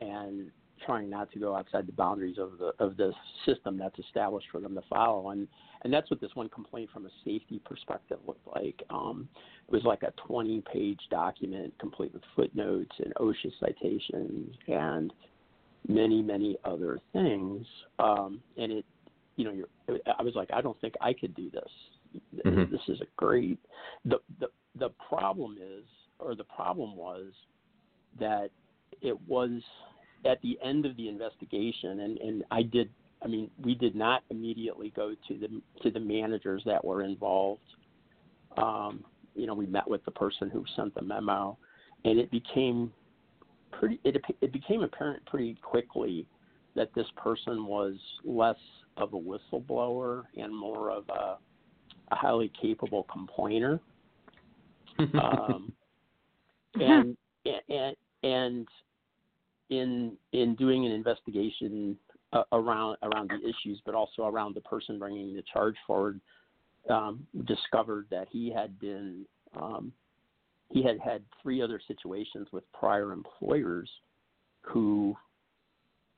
and 0.01 0.51
trying 0.85 1.11
not 1.11 1.31
to 1.33 1.39
go 1.39 1.57
outside 1.57 1.87
the 1.87 1.93
boundaries 1.93 2.37
of 2.39 2.59
the 2.59 2.73
of 2.79 2.97
the 2.97 3.12
system 3.47 3.79
that's 3.79 3.99
established 3.99 4.47
for 4.51 4.61
them 4.61 4.75
to 4.75 4.83
follow. 4.89 5.31
And 5.31 5.49
and 5.83 5.93
that's 5.93 6.11
what 6.11 6.21
this 6.21 6.31
one 6.35 6.49
complaint 6.49 6.91
from 6.93 7.07
a 7.07 7.11
safety 7.25 7.61
perspective 7.65 8.19
looked 8.27 8.47
like. 8.55 8.83
Um, 8.91 9.29
it 9.69 9.73
was 9.73 9.85
like 9.85 10.03
a 10.03 10.12
20 10.27 10.62
page 10.73 11.01
document 11.11 11.75
complete 11.79 12.12
with 12.12 12.23
footnotes 12.37 12.93
and 12.99 13.15
OSHA 13.17 13.53
citations 13.59 14.55
and 14.69 15.12
many 15.89 16.23
many 16.23 16.57
other 16.65 17.01
things. 17.12 17.67
Um, 17.99 18.41
and 18.57 18.73
it, 18.73 18.85
you 19.37 19.45
know, 19.45 19.53
you're, 19.53 19.99
I 20.19 20.23
was 20.23 20.35
like, 20.35 20.51
I 20.53 20.61
don't 20.61 20.81
think 20.81 20.95
I 21.01 21.12
could 21.12 21.35
do 21.35 21.51
this. 21.51 21.71
Mm-hmm. 22.45 22.71
This 22.71 22.83
is 22.89 23.01
a 23.01 23.07
great. 23.17 23.59
The 24.05 24.19
the 24.41 24.49
the 24.79 24.91
problem 25.09 25.57
is, 25.61 25.85
or 26.19 26.35
the 26.35 26.45
problem 26.45 26.97
was 26.97 27.33
that 28.19 28.51
it 29.01 29.17
was 29.27 29.62
at 30.25 30.41
the 30.43 30.59
end 30.62 30.87
of 30.87 30.97
the 30.97 31.09
investigation, 31.09 32.00
and, 32.00 32.19
and 32.19 32.45
I 32.50 32.62
did, 32.62 32.91
I 33.23 33.29
mean, 33.29 33.50
we 33.62 33.75
did 33.75 33.95
not 33.95 34.23
immediately 34.31 34.93
go 34.95 35.14
to 35.29 35.38
the 35.38 35.49
to 35.83 35.91
the 35.91 36.00
managers 36.00 36.62
that 36.67 36.85
were 36.85 37.02
involved. 37.02 37.62
Um, 38.57 39.05
you 39.35 39.47
know, 39.47 39.55
we 39.55 39.67
met 39.67 39.88
with 39.88 40.05
the 40.05 40.11
person 40.11 40.50
who 40.50 40.64
sent 40.76 40.95
the 40.95 41.02
memo, 41.02 41.57
and 42.05 42.19
it 42.19 42.31
became 42.31 42.93
pretty. 43.73 44.00
It 44.05 44.23
it 44.41 44.52
became 44.52 44.83
apparent 44.83 45.25
pretty 45.26 45.57
quickly 45.62 46.26
that 46.75 46.91
this 46.95 47.07
person 47.17 47.67
was 47.67 47.95
less 48.25 48.57
of 48.97 49.12
a 49.14 49.19
whistleblower 49.19 50.25
and 50.37 50.57
more 50.57 50.91
of 50.91 51.05
a, 51.09 51.37
a 52.11 52.14
highly 52.14 52.50
capable 52.61 53.07
complainer. 53.12 53.81
um, 54.99 55.73
and, 56.75 57.17
and 57.69 57.97
and 58.23 58.69
in 59.73 60.17
in 60.33 60.55
doing 60.55 60.85
an 60.87 60.93
investigation 60.93 61.97
uh, 62.33 62.43
around 62.52 62.97
around 63.02 63.31
the 63.31 63.38
issues, 63.49 63.81
but 63.85 63.95
also 63.95 64.26
around 64.26 64.55
the 64.55 64.61
person 64.61 64.99
bringing 64.99 65.35
the 65.35 65.43
charge 65.52 65.76
forward, 65.87 66.21
um, 66.91 67.26
discovered 67.47 68.07
that 68.11 68.29
he 68.31 68.52
had 68.52 68.79
been 68.79 69.25
um, 69.57 69.93
he 70.71 70.83
had 70.83 70.99
had 70.99 71.23
three 71.43 71.61
other 71.62 71.81
situations 71.87 72.49
with 72.52 72.64
prior 72.73 73.12
employers 73.12 73.91
who 74.62 75.17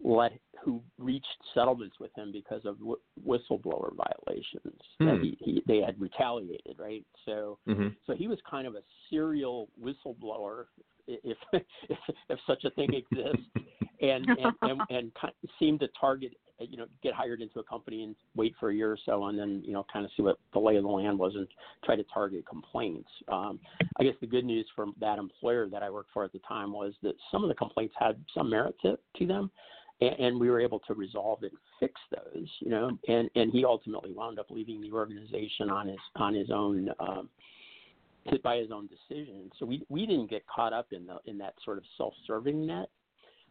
let 0.02 0.32
who 0.62 0.82
reached 0.98 1.26
settlements 1.54 1.96
with 2.00 2.10
him 2.16 2.32
because 2.32 2.64
of 2.64 2.78
w- 2.78 2.96
whistleblower 3.26 3.90
violations 3.94 4.80
hmm. 4.98 5.06
that 5.06 5.18
he, 5.22 5.36
he, 5.40 5.62
they 5.66 5.78
had 5.78 6.00
retaliated 6.00 6.76
right 6.78 7.04
so 7.24 7.58
mm-hmm. 7.68 7.88
so 8.06 8.14
he 8.14 8.28
was 8.28 8.38
kind 8.50 8.66
of 8.66 8.74
a 8.74 8.82
serial 9.10 9.68
whistleblower 9.82 10.64
if 11.06 11.36
if, 11.52 11.98
if 12.28 12.38
such 12.46 12.64
a 12.64 12.70
thing 12.70 12.90
exists, 12.94 13.46
and 14.00 14.26
and, 14.28 14.54
and 14.62 14.80
and 14.90 15.12
seem 15.58 15.78
to 15.78 15.88
target 15.98 16.32
you 16.60 16.76
know 16.76 16.86
get 17.02 17.12
hired 17.14 17.40
into 17.40 17.58
a 17.58 17.64
company 17.64 18.04
and 18.04 18.14
wait 18.36 18.54
for 18.60 18.70
a 18.70 18.74
year 18.74 18.92
or 18.92 18.98
so 19.04 19.24
and 19.26 19.38
then 19.38 19.62
you 19.64 19.72
know 19.72 19.84
kind 19.92 20.04
of 20.04 20.10
see 20.16 20.22
what 20.22 20.38
the 20.52 20.58
lay 20.58 20.76
of 20.76 20.82
the 20.82 20.88
land 20.88 21.18
was 21.18 21.34
and 21.34 21.46
try 21.84 21.96
to 21.96 22.04
target 22.12 22.44
complaints. 22.48 23.08
Um, 23.28 23.58
I 23.98 24.04
guess 24.04 24.14
the 24.20 24.26
good 24.26 24.44
news 24.44 24.66
from 24.74 24.94
that 25.00 25.18
employer 25.18 25.68
that 25.68 25.82
I 25.82 25.90
worked 25.90 26.10
for 26.12 26.24
at 26.24 26.32
the 26.32 26.40
time 26.40 26.72
was 26.72 26.94
that 27.02 27.14
some 27.30 27.42
of 27.42 27.48
the 27.48 27.54
complaints 27.54 27.94
had 27.98 28.16
some 28.34 28.50
merit 28.50 28.74
to, 28.82 28.98
to 29.18 29.26
them. 29.26 29.50
And, 30.08 30.18
and 30.18 30.40
we 30.40 30.50
were 30.50 30.60
able 30.60 30.80
to 30.80 30.94
resolve 30.94 31.42
and 31.42 31.52
fix 31.80 32.00
those, 32.10 32.48
you 32.60 32.70
know. 32.70 32.96
And 33.08 33.30
and 33.34 33.50
he 33.52 33.64
ultimately 33.64 34.12
wound 34.12 34.38
up 34.38 34.46
leaving 34.50 34.80
the 34.80 34.92
organization 34.92 35.70
on 35.70 35.88
his 35.88 35.98
on 36.16 36.34
his 36.34 36.50
own 36.50 36.90
um, 37.00 37.28
by 38.42 38.56
his 38.56 38.70
own 38.70 38.88
decision. 38.88 39.50
So 39.58 39.66
we 39.66 39.84
we 39.88 40.06
didn't 40.06 40.30
get 40.30 40.44
caught 40.46 40.72
up 40.72 40.88
in 40.92 41.06
the 41.06 41.18
in 41.26 41.38
that 41.38 41.54
sort 41.64 41.78
of 41.78 41.84
self-serving 41.96 42.66
net. 42.66 42.88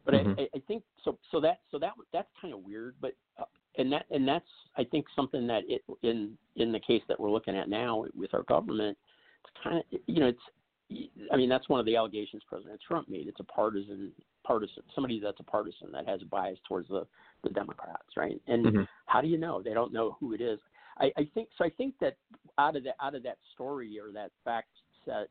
But 0.06 0.16
mm-hmm. 0.16 0.40
I, 0.40 0.48
I 0.56 0.62
think 0.68 0.84
so. 1.04 1.18
So 1.32 1.40
that 1.42 1.60
so 1.72 1.80
that 1.80 1.94
that's 2.12 2.30
kind 2.42 2.54
of 2.54 2.64
weird. 2.64 2.96
But 3.02 3.14
uh, 3.40 3.46
and 3.78 3.92
that 3.92 4.06
and 4.12 4.28
that's 4.28 4.50
I 4.78 4.84
think 4.84 5.06
something 5.16 5.48
that 5.48 5.64
it 5.68 5.82
in 6.02 6.38
in 6.56 6.72
the 6.72 6.80
case 6.80 7.02
that 7.08 7.20
we're 7.20 7.32
looking 7.32 7.56
at 7.56 7.70
now 7.70 8.06
with 8.16 8.34
our 8.34 8.44
government, 8.44 8.98
it's 9.44 9.64
kind 9.64 9.78
of 9.78 10.00
you 10.08 10.20
know 10.20 10.28
it's 10.28 11.10
I 11.32 11.38
mean 11.38 11.50
that's 11.50 11.70
one 11.70 11.80
of 11.80 11.86
the 11.86 11.96
allegations 11.96 12.44
President 12.48 12.80
Trump 12.86 13.10
made. 13.10 13.28
It's 13.28 13.40
a 13.40 13.46
partisan 13.46 14.12
partisan 14.44 14.84
somebody 14.94 15.20
that's 15.20 15.40
a 15.40 15.44
partisan 15.44 15.92
that 15.92 16.08
has 16.08 16.22
a 16.22 16.26
bias 16.26 16.60
towards 16.68 16.88
the 16.90 17.06
the 17.44 17.50
Democrats, 17.50 18.16
right? 18.16 18.42
And 18.48 18.66
mm-hmm. 18.66 18.84
how 19.06 19.22
do 19.22 19.28
you 19.28 19.38
know? 19.38 19.62
They 19.62 19.74
don't 19.74 19.94
know 19.94 20.16
who 20.20 20.34
it 20.34 20.42
is. 20.42 20.60
I, 20.98 21.12
I 21.18 21.30
think 21.34 21.50
so. 21.58 21.66
I 21.66 21.70
think 21.70 21.96
that 22.02 22.18
out 22.58 22.76
of 22.76 22.84
that 22.84 22.96
out 23.02 23.16
of 23.16 23.24
that 23.24 23.38
story 23.54 24.00
or 24.00 24.12
that 24.14 24.32
fact 24.46 24.70
set, 25.06 25.28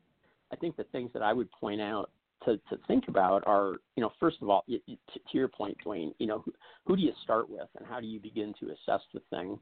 I 0.51 0.55
think 0.55 0.75
the 0.75 0.83
things 0.85 1.11
that 1.13 1.23
I 1.23 1.33
would 1.33 1.51
point 1.51 1.81
out 1.81 2.09
to, 2.45 2.57
to 2.57 2.77
think 2.87 3.07
about 3.07 3.43
are, 3.47 3.75
you 3.95 4.01
know, 4.01 4.11
first 4.19 4.37
of 4.41 4.49
all, 4.49 4.63
to, 4.69 4.77
to 4.77 5.19
your 5.31 5.47
point, 5.47 5.77
Dwayne, 5.85 6.13
you 6.19 6.27
know, 6.27 6.39
who, 6.39 6.53
who, 6.85 6.95
do 6.95 7.01
you 7.01 7.13
start 7.23 7.49
with 7.49 7.67
and 7.77 7.87
how 7.87 7.99
do 7.99 8.07
you 8.07 8.19
begin 8.19 8.53
to 8.59 8.67
assess 8.67 9.01
the 9.13 9.21
thing? 9.29 9.57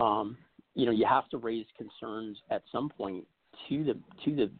Um, 0.00 0.36
you 0.74 0.86
know, 0.86 0.92
you 0.92 1.06
have 1.06 1.28
to 1.30 1.38
raise 1.38 1.66
concerns 1.76 2.38
at 2.50 2.62
some 2.72 2.88
point 2.88 3.26
to 3.68 3.84
the 3.84 3.94
to 4.24 4.36
the. 4.36 4.50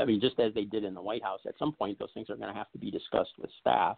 I 0.00 0.04
mean, 0.04 0.20
just 0.20 0.38
as 0.40 0.52
they 0.54 0.64
did 0.64 0.84
in 0.84 0.94
the 0.94 1.02
White 1.02 1.22
House, 1.22 1.40
at 1.46 1.54
some 1.58 1.72
point 1.72 1.98
those 1.98 2.10
things 2.14 2.30
are 2.30 2.36
going 2.36 2.52
to 2.52 2.58
have 2.58 2.70
to 2.72 2.78
be 2.78 2.90
discussed 2.90 3.32
with 3.38 3.50
staff 3.60 3.96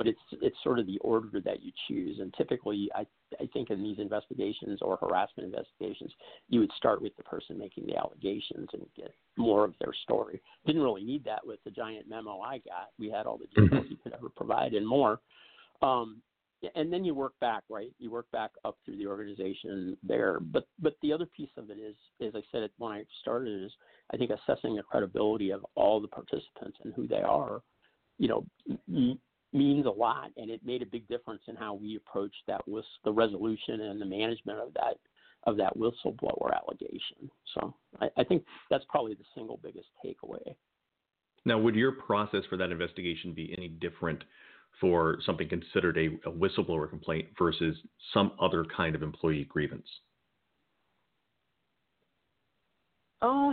but 0.00 0.06
it's 0.06 0.20
it's 0.40 0.56
sort 0.64 0.78
of 0.78 0.86
the 0.86 0.98
order 1.00 1.42
that 1.44 1.62
you 1.62 1.72
choose. 1.86 2.20
And 2.20 2.32
typically, 2.32 2.88
I 2.94 3.06
I 3.38 3.46
think 3.52 3.68
in 3.68 3.82
these 3.82 3.98
investigations 3.98 4.78
or 4.80 4.96
harassment 4.96 5.52
investigations, 5.52 6.10
you 6.48 6.60
would 6.60 6.72
start 6.76 7.02
with 7.02 7.14
the 7.18 7.22
person 7.22 7.58
making 7.58 7.86
the 7.86 7.96
allegations 7.96 8.68
and 8.72 8.86
get 8.96 9.14
more 9.36 9.64
of 9.64 9.74
their 9.78 9.92
story. 10.04 10.40
Didn't 10.64 10.82
really 10.82 11.04
need 11.04 11.22
that 11.24 11.46
with 11.46 11.58
the 11.64 11.70
giant 11.70 12.08
memo 12.08 12.40
I 12.40 12.58
got. 12.58 12.90
We 12.98 13.10
had 13.10 13.26
all 13.26 13.38
the 13.38 13.46
details 13.48 13.82
mm-hmm. 13.84 13.90
you 13.90 13.98
could 14.02 14.14
ever 14.14 14.30
provide 14.30 14.72
and 14.72 14.86
more. 14.86 15.20
Um, 15.82 16.22
and 16.74 16.92
then 16.92 17.04
you 17.04 17.14
work 17.14 17.32
back, 17.40 17.62
right? 17.68 17.92
You 17.98 18.10
work 18.10 18.30
back 18.32 18.50
up 18.64 18.76
through 18.84 18.96
the 18.96 19.06
organization 19.06 19.96
there. 20.02 20.38
But 20.40 20.66
but 20.78 20.96
the 21.02 21.12
other 21.12 21.26
piece 21.26 21.50
of 21.56 21.70
it 21.70 21.78
is, 21.78 21.96
as 22.20 22.34
I 22.34 22.42
said 22.52 22.68
when 22.78 22.92
I 22.92 23.04
started, 23.20 23.64
is 23.64 23.72
I 24.12 24.16
think 24.16 24.30
assessing 24.30 24.76
the 24.76 24.82
credibility 24.82 25.50
of 25.50 25.64
all 25.74 26.00
the 26.00 26.08
participants 26.08 26.78
and 26.84 26.92
who 26.94 27.06
they 27.06 27.22
are. 27.22 27.62
You 28.18 28.28
know, 28.28 29.16
means 29.52 29.86
a 29.86 29.90
lot, 29.90 30.30
and 30.36 30.50
it 30.50 30.60
made 30.64 30.82
a 30.82 30.86
big 30.86 31.08
difference 31.08 31.42
in 31.48 31.56
how 31.56 31.74
we 31.74 31.96
approached 31.96 32.42
that 32.46 32.66
with 32.68 32.84
the 33.04 33.12
resolution 33.12 33.80
and 33.80 34.00
the 34.00 34.06
management 34.06 34.60
of 34.60 34.74
that 34.74 34.98
of 35.44 35.56
that 35.56 35.74
whistleblower 35.76 36.54
allegation. 36.54 37.30
So 37.54 37.74
I, 38.00 38.08
I 38.18 38.24
think 38.24 38.44
that's 38.68 38.84
probably 38.90 39.14
the 39.14 39.24
single 39.34 39.58
biggest 39.62 39.88
takeaway. 40.04 40.54
Now, 41.46 41.58
would 41.58 41.74
your 41.74 41.92
process 41.92 42.42
for 42.50 42.58
that 42.58 42.70
investigation 42.70 43.32
be 43.32 43.54
any 43.56 43.68
different 43.68 44.22
for 44.80 45.18
something 45.26 45.48
considered 45.48 45.98
a, 45.98 46.06
a 46.28 46.32
whistleblower 46.32 46.88
complaint 46.88 47.28
versus 47.38 47.76
some 48.14 48.32
other 48.40 48.64
kind 48.76 48.94
of 48.94 49.02
employee 49.02 49.46
grievance? 49.48 49.86
Uh, 53.22 53.52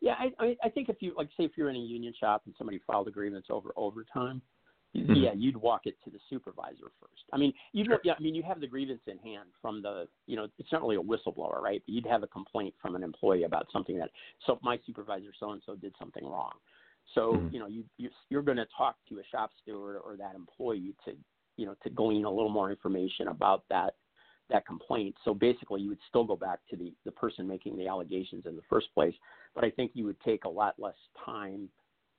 yeah, 0.00 0.14
I, 0.38 0.56
I 0.62 0.68
think 0.68 0.88
if 0.88 0.96
you 1.00 1.14
like, 1.16 1.28
say, 1.36 1.44
if 1.44 1.52
you're 1.56 1.70
in 1.70 1.76
a 1.76 1.78
union 1.78 2.12
shop 2.18 2.42
and 2.46 2.54
somebody 2.58 2.80
filed 2.86 3.08
a 3.08 3.10
grievance 3.10 3.46
over 3.48 3.72
overtime, 3.76 4.42
mm-hmm. 4.94 5.14
yeah, 5.14 5.32
you'd 5.34 5.56
walk 5.56 5.82
it 5.84 5.94
to 6.04 6.10
the 6.10 6.18
supervisor 6.28 6.90
first. 7.00 7.22
I 7.32 7.38
mean, 7.38 7.52
you 7.72 7.84
sure. 7.84 8.00
yeah, 8.04 8.14
I 8.18 8.22
mean, 8.22 8.34
you 8.34 8.42
have 8.42 8.60
the 8.60 8.66
grievance 8.66 9.00
in 9.06 9.18
hand 9.18 9.48
from 9.62 9.80
the, 9.80 10.06
you 10.26 10.36
know, 10.36 10.48
it's 10.58 10.70
not 10.72 10.82
really 10.82 10.96
a 10.96 11.00
whistleblower, 11.00 11.60
right? 11.60 11.82
But 11.86 11.94
you'd 11.94 12.06
have 12.06 12.22
a 12.22 12.26
complaint 12.26 12.74
from 12.80 12.96
an 12.96 13.02
employee 13.02 13.44
about 13.44 13.66
something 13.72 13.98
that, 13.98 14.10
so 14.46 14.58
my 14.62 14.78
supervisor 14.86 15.30
so 15.38 15.52
and 15.52 15.62
so 15.64 15.76
did 15.76 15.94
something 15.98 16.24
wrong. 16.24 16.52
So 17.14 17.34
mm-hmm. 17.34 17.54
you 17.54 17.60
know, 17.60 17.66
you, 17.66 17.84
you 17.98 18.10
you're 18.28 18.42
going 18.42 18.58
to 18.58 18.66
talk 18.76 18.96
to 19.08 19.18
a 19.18 19.22
shop 19.30 19.50
steward 19.62 19.96
or 20.04 20.16
that 20.16 20.34
employee 20.34 20.94
to, 21.04 21.12
you 21.56 21.66
know, 21.66 21.74
to 21.82 21.90
glean 21.90 22.24
a 22.24 22.30
little 22.30 22.50
more 22.50 22.70
information 22.70 23.28
about 23.28 23.64
that 23.70 23.94
that 24.50 24.66
complaint. 24.66 25.14
So 25.24 25.32
basically, 25.32 25.80
you 25.80 25.88
would 25.90 25.98
still 26.08 26.24
go 26.24 26.36
back 26.36 26.58
to 26.70 26.76
the, 26.76 26.92
the 27.04 27.12
person 27.12 27.46
making 27.46 27.76
the 27.76 27.86
allegations 27.86 28.46
in 28.46 28.56
the 28.56 28.62
first 28.68 28.88
place, 28.94 29.14
but 29.54 29.64
I 29.64 29.70
think 29.70 29.92
you 29.94 30.04
would 30.04 30.20
take 30.20 30.44
a 30.44 30.48
lot 30.48 30.74
less 30.78 30.96
time 31.24 31.68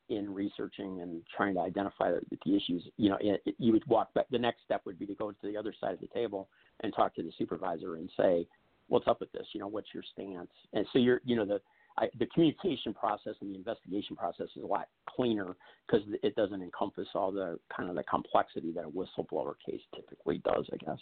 in 0.10 0.34
researching 0.34 1.02
and 1.02 1.22
trying 1.36 1.54
to 1.56 1.62
identify 1.62 2.12
the, 2.12 2.22
the 2.46 2.56
issues. 2.56 2.84
You 2.98 3.10
know, 3.10 3.18
it, 3.22 3.42
it, 3.46 3.56
you 3.60 3.72
would 3.72 3.86
walk 3.88 4.14
back. 4.14 4.26
The 4.30 4.40
next 4.40 4.64
step 4.66 4.82
would 4.86 5.00
be 5.00 5.06
to 5.06 5.16
go 5.16 5.32
to 5.32 5.38
the 5.44 5.58
other 5.58 5.74
side 5.80 5.94
of 5.94 6.02
the 6.02 6.08
table 6.08 6.50
and 6.82 6.94
talk 6.94 7.16
to 7.16 7.24
the 7.24 7.32
supervisor 7.38 7.96
and 7.96 8.10
say, 8.18 8.48
"What's 8.88 9.08
up 9.08 9.22
with 9.22 9.32
this? 9.32 9.48
You 9.54 9.62
know, 9.62 9.68
what's 9.68 9.94
your 9.94 10.04
stance?" 10.12 10.52
And 10.74 10.86
so 10.92 11.00
you're, 11.00 11.22
you 11.24 11.36
know, 11.36 11.46
the 11.46 11.62
I, 11.98 12.08
the 12.20 12.26
communication 12.28 12.94
process 12.94 13.34
and 13.42 13.52
the 13.52 13.58
investigation 13.58 14.16
process 14.16 14.48
is 14.56 14.64
a 14.64 14.68
lot 14.68 14.88
cleaner 15.10 15.56
because 15.88 16.06
it 16.24 16.36
doesn't 16.36 16.62
encompass 16.62 17.08
all 17.14 17.32
the 17.32 17.60
kind 17.76 17.90
of 17.90 17.96
the 17.96 18.04
complexity 18.04 18.72
that 18.74 18.86
a 18.86 18.90
whistleblower 18.90 19.54
case 19.66 19.82
typically 19.96 20.40
does. 20.40 20.70
I 20.72 20.78
guess. 20.78 21.00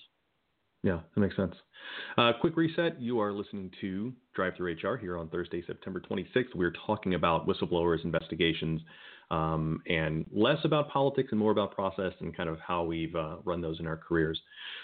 Yeah, 0.82 1.00
that 1.14 1.22
makes 1.22 1.36
sense. 1.36 1.54
Uh, 2.18 2.32
quick 2.40 2.56
reset. 2.56 3.02
You 3.02 3.20
are 3.20 3.34
listening 3.34 3.70
to 3.82 4.14
Drive 4.34 4.54
Through 4.56 4.78
HR 4.82 4.96
here 4.96 5.18
on 5.18 5.28
Thursday, 5.28 5.62
September 5.68 6.00
26th. 6.00 6.56
We're 6.56 6.74
talking 6.86 7.16
about 7.16 7.48
whistleblowers 7.48 8.06
investigations 8.06 8.82
um, 9.32 9.82
and 9.88 10.26
less 10.34 10.58
about 10.64 10.90
politics 10.90 11.30
and 11.32 11.40
more 11.40 11.52
about 11.52 11.74
process 11.74 12.14
and 12.20 12.36
kind 12.36 12.50
of 12.50 12.58
how 12.60 12.84
we've 12.84 13.16
uh, 13.16 13.36
run 13.46 13.62
those 13.62 13.80
in 13.80 13.86
our 13.86 13.98
careers. 13.98 14.40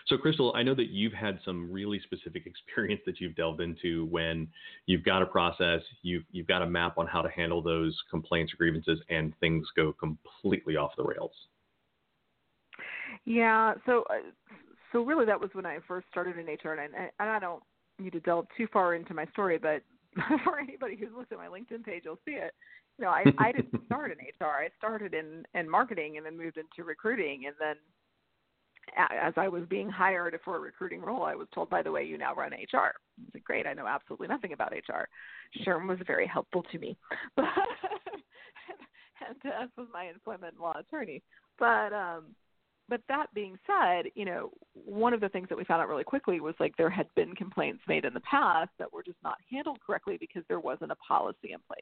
So, 0.07 0.17
Crystal, 0.17 0.53
I 0.55 0.61
know 0.61 0.75
that 0.75 0.89
you've 0.89 1.13
had 1.13 1.39
some 1.43 1.71
really 1.71 1.99
specific 2.01 2.45
experience 2.47 3.01
that 3.05 3.19
you've 3.19 3.35
delved 3.35 3.61
into 3.61 4.05
when 4.05 4.47
you've 4.85 5.03
got 5.03 5.21
a 5.21 5.25
process, 5.25 5.81
you've 6.03 6.23
you've 6.31 6.47
got 6.47 6.61
a 6.61 6.67
map 6.67 6.97
on 6.97 7.07
how 7.07 7.21
to 7.21 7.29
handle 7.29 7.61
those 7.61 7.97
complaints 8.11 8.53
or 8.53 8.57
grievances, 8.57 8.99
and 9.09 9.33
things 9.39 9.65
go 9.75 9.93
completely 9.93 10.75
off 10.75 10.91
the 10.97 11.03
rails. 11.03 11.31
Yeah. 13.25 13.73
So, 13.85 14.03
uh, 14.09 14.29
so 14.91 15.01
really, 15.01 15.25
that 15.25 15.39
was 15.39 15.49
when 15.53 15.65
I 15.65 15.79
first 15.87 16.05
started 16.11 16.37
in 16.37 16.45
HR, 16.45 16.73
and 16.73 16.95
I, 16.95 17.09
and 17.19 17.29
I 17.29 17.39
don't 17.39 17.63
need 17.97 18.13
to 18.13 18.19
delve 18.19 18.45
too 18.55 18.67
far 18.71 18.93
into 18.93 19.13
my 19.13 19.25
story, 19.27 19.57
but 19.57 19.81
for 20.43 20.59
anybody 20.59 20.95
who's 20.95 21.09
looked 21.17 21.31
at 21.31 21.39
my 21.39 21.47
LinkedIn 21.47 21.83
page, 21.83 22.03
you'll 22.05 22.19
see 22.25 22.33
it 22.33 22.53
know, 23.03 23.09
I, 23.09 23.23
I 23.37 23.51
didn't 23.51 23.85
start 23.85 24.11
in 24.11 24.17
HR. 24.17 24.49
I 24.49 24.69
started 24.77 25.13
in 25.13 25.43
in 25.53 25.69
marketing 25.69 26.17
and 26.17 26.25
then 26.25 26.37
moved 26.37 26.57
into 26.57 26.87
recruiting. 26.87 27.43
And 27.45 27.55
then, 27.59 27.75
as 28.97 29.33
I 29.37 29.47
was 29.47 29.63
being 29.69 29.89
hired 29.89 30.37
for 30.45 30.55
a 30.55 30.59
recruiting 30.59 31.01
role, 31.01 31.23
I 31.23 31.35
was 31.35 31.47
told, 31.53 31.69
by 31.69 31.81
the 31.81 31.91
way, 31.91 32.03
you 32.03 32.17
now 32.17 32.33
run 32.33 32.51
HR. 32.51 32.77
I 32.77 33.31
said, 33.33 33.43
great. 33.43 33.67
I 33.67 33.73
know 33.73 33.87
absolutely 33.87 34.27
nothing 34.27 34.53
about 34.53 34.71
HR. 34.71 35.07
SHRM 35.59 35.87
was 35.87 35.99
very 36.07 36.27
helpful 36.27 36.63
to 36.71 36.79
me, 36.79 36.97
but 37.35 37.45
and 39.27 39.53
as 39.61 39.69
was 39.77 39.87
my 39.93 40.05
employment 40.05 40.59
law 40.59 40.73
attorney. 40.77 41.21
But 41.57 41.93
um, 41.93 42.35
but 42.87 43.01
that 43.07 43.33
being 43.33 43.57
said, 43.65 44.11
you 44.15 44.25
know, 44.25 44.51
one 44.73 45.13
of 45.13 45.21
the 45.21 45.29
things 45.29 45.49
that 45.49 45.57
we 45.57 45.63
found 45.63 45.81
out 45.81 45.89
really 45.89 46.03
quickly 46.03 46.39
was 46.39 46.53
like 46.59 46.75
there 46.77 46.89
had 46.89 47.07
been 47.15 47.33
complaints 47.33 47.81
made 47.87 48.05
in 48.05 48.13
the 48.13 48.19
past 48.21 48.69
that 48.77 48.91
were 48.93 49.03
just 49.03 49.17
not 49.23 49.37
handled 49.51 49.79
correctly 49.85 50.17
because 50.19 50.43
there 50.47 50.59
wasn't 50.59 50.91
a 50.91 50.95
policy 50.95 51.51
in 51.51 51.59
place. 51.67 51.81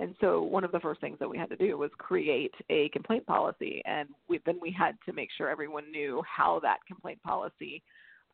And 0.00 0.14
so 0.18 0.42
one 0.42 0.64
of 0.64 0.72
the 0.72 0.80
first 0.80 1.00
things 1.02 1.18
that 1.20 1.28
we 1.28 1.36
had 1.36 1.50
to 1.50 1.56
do 1.56 1.76
was 1.76 1.90
create 1.98 2.54
a 2.70 2.88
complaint 2.88 3.26
policy, 3.26 3.82
and 3.84 4.08
we, 4.28 4.40
then 4.46 4.58
we 4.60 4.74
had 4.76 4.96
to 5.04 5.12
make 5.12 5.28
sure 5.36 5.50
everyone 5.50 5.90
knew 5.92 6.22
how 6.26 6.58
that 6.60 6.78
complaint 6.88 7.22
policy 7.22 7.82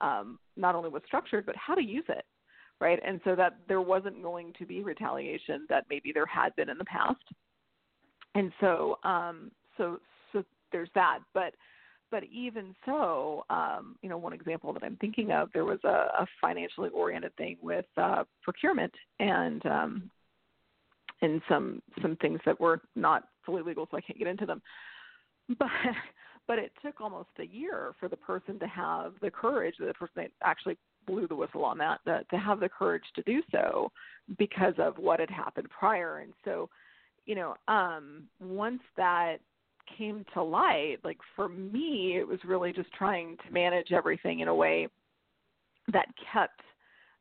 um, 0.00 0.38
not 0.56 0.76
only 0.76 0.88
was 0.88 1.02
structured 1.06 1.44
but 1.44 1.56
how 1.56 1.74
to 1.74 1.82
use 1.82 2.04
it, 2.08 2.24
right? 2.80 3.00
And 3.04 3.20
so 3.24 3.34
that 3.34 3.56
there 3.66 3.80
wasn't 3.80 4.22
going 4.22 4.52
to 4.60 4.64
be 4.64 4.84
retaliation 4.84 5.66
that 5.68 5.86
maybe 5.90 6.12
there 6.12 6.26
had 6.26 6.54
been 6.54 6.70
in 6.70 6.78
the 6.78 6.84
past. 6.84 7.24
And 8.36 8.52
so, 8.60 8.98
um, 9.02 9.50
so, 9.76 9.98
so 10.32 10.44
there's 10.70 10.90
that. 10.94 11.18
But, 11.34 11.54
but 12.12 12.22
even 12.24 12.76
so, 12.84 13.44
um, 13.50 13.96
you 14.02 14.08
know, 14.08 14.18
one 14.18 14.34
example 14.34 14.72
that 14.72 14.84
I'm 14.84 14.96
thinking 15.00 15.32
of, 15.32 15.48
there 15.52 15.64
was 15.64 15.80
a, 15.82 15.88
a 15.88 16.26
financially 16.40 16.90
oriented 16.90 17.34
thing 17.36 17.56
with 17.60 17.86
uh, 17.96 18.22
procurement, 18.42 18.92
and 19.18 19.66
um, 19.66 20.10
and 21.22 21.40
some 21.48 21.82
some 22.02 22.16
things 22.16 22.40
that 22.44 22.60
were 22.60 22.80
not 22.94 23.24
fully 23.44 23.62
legal, 23.62 23.86
so 23.90 23.96
I 23.96 24.00
can't 24.00 24.18
get 24.18 24.28
into 24.28 24.46
them. 24.46 24.62
But 25.58 25.68
but 26.46 26.58
it 26.58 26.72
took 26.84 27.00
almost 27.00 27.28
a 27.38 27.46
year 27.46 27.94
for 27.98 28.08
the 28.08 28.16
person 28.16 28.58
to 28.58 28.66
have 28.66 29.14
the 29.20 29.30
courage, 29.30 29.74
the 29.78 29.94
person 29.94 30.14
that 30.16 30.30
actually 30.42 30.76
blew 31.06 31.26
the 31.26 31.34
whistle 31.34 31.64
on 31.64 31.78
that, 31.78 32.00
that 32.06 32.28
to 32.30 32.36
have 32.36 32.60
the 32.60 32.68
courage 32.68 33.04
to 33.14 33.22
do 33.22 33.42
so 33.50 33.90
because 34.38 34.74
of 34.78 34.98
what 34.98 35.20
had 35.20 35.30
happened 35.30 35.68
prior. 35.70 36.18
And 36.18 36.32
so, 36.44 36.68
you 37.26 37.34
know, 37.34 37.54
um, 37.68 38.24
once 38.40 38.82
that 38.96 39.36
came 39.96 40.24
to 40.34 40.42
light, 40.42 40.98
like 41.04 41.18
for 41.34 41.48
me, 41.48 42.16
it 42.16 42.26
was 42.26 42.38
really 42.44 42.72
just 42.72 42.92
trying 42.92 43.36
to 43.46 43.52
manage 43.52 43.92
everything 43.92 44.40
in 44.40 44.48
a 44.48 44.54
way 44.54 44.88
that 45.92 46.06
kept 46.32 46.60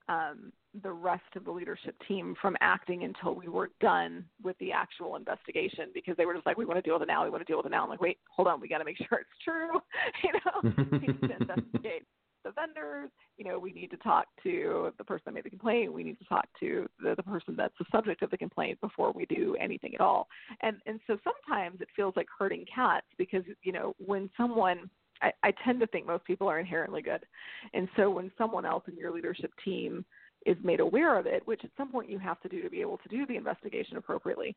um, 0.10 0.52
the 0.84 0.92
rest 0.92 1.24
of 1.36 1.46
the 1.46 1.52
leadership 1.52 1.96
team 2.08 2.36
from 2.42 2.56
acting 2.62 3.04
until 3.04 3.36
we 3.36 3.48
were 3.48 3.70
done 3.80 4.26
with 4.44 4.58
the 4.60 4.72
actual 4.72 5.16
investigation 5.16 5.90
because 5.94 6.16
they 6.18 6.26
were 6.26 6.34
just 6.34 6.46
like, 6.46 6.58
we 6.58 6.66
want 6.66 6.78
to 6.78 6.82
deal 6.82 6.96
with 6.96 7.04
it 7.04 7.08
now. 7.08 7.24
We 7.24 7.30
want 7.30 7.46
to 7.46 7.52
deal 7.52 7.58
with 7.58 7.66
it 7.66 7.70
now. 7.70 7.84
I'm 7.84 7.90
like, 7.90 8.02
wait, 8.02 8.18
hold 8.30 8.48
on. 8.48 8.60
We 8.60 8.68
got 8.68 8.80
to 8.80 8.86
make 8.86 8.98
sure 8.98 9.20
it's 9.20 9.44
true. 9.44 9.80
you 10.24 10.32
know, 10.34 10.74
we 10.92 10.98
need 11.00 11.22
to 11.22 11.38
investigate 11.40 12.04
the 12.44 12.52
vendors. 12.52 13.10
You 13.38 13.46
know, 13.46 13.60
we 13.60 13.72
need 13.72 13.92
to 13.92 13.98
talk 13.98 14.28
to 14.44 14.92
the 14.98 15.04
person 15.04 15.24
that 15.26 15.34
made 15.34 15.46
the 15.46 15.50
complaint. 15.50 15.92
We 15.92 16.04
need 16.04 16.20
to 16.20 16.26
talk 16.26 16.48
to 16.60 16.88
the, 17.02 17.16
the 17.16 17.24
person 17.24 17.56
that's 17.58 17.74
the 17.80 17.86
subject 17.92 18.22
of 18.22 18.30
the 18.32 18.38
complaint 18.38 18.80
before 18.82 19.12
we 19.12 19.26
do 19.26 19.56
anything 19.60 19.96
at 19.96 20.02
all. 20.02 20.28
And 20.62 20.78
and 20.86 21.00
so 21.08 21.18
sometimes 21.24 21.82
it 21.82 21.88
feels 21.96 22.14
like 22.16 22.28
herding 22.38 22.66
cats 22.74 23.08
because 23.18 23.44
you 23.64 23.74
know 23.74 23.96
when 23.98 24.30
someone 24.38 24.90
I, 25.22 25.32
I 25.44 25.54
tend 25.64 25.80
to 25.80 25.88
think 25.88 26.06
most 26.06 26.26
people 26.26 26.48
are 26.48 26.60
inherently 26.60 27.02
good. 27.02 27.26
And 27.74 27.88
so 27.96 28.10
when 28.10 28.32
someone 28.38 28.66
else 28.66 28.84
in 28.88 28.98
your 28.98 29.12
leadership 29.12 29.52
team 29.64 30.06
is 30.46 30.58
made 30.64 30.80
aware 30.80 31.18
of 31.18 31.26
it, 31.26 31.46
which 31.46 31.62
at 31.64 31.72
some 31.78 31.92
point 31.92 32.10
you 32.10 32.20
have 32.20 32.40
to 32.42 32.50
do 32.50 32.62
to 32.62 32.70
be 32.70 32.82
able 32.82 32.98
to 32.98 33.10
do 33.10 33.26
the 33.26 33.36
investigation 33.36 33.98
appropriately. 33.98 34.56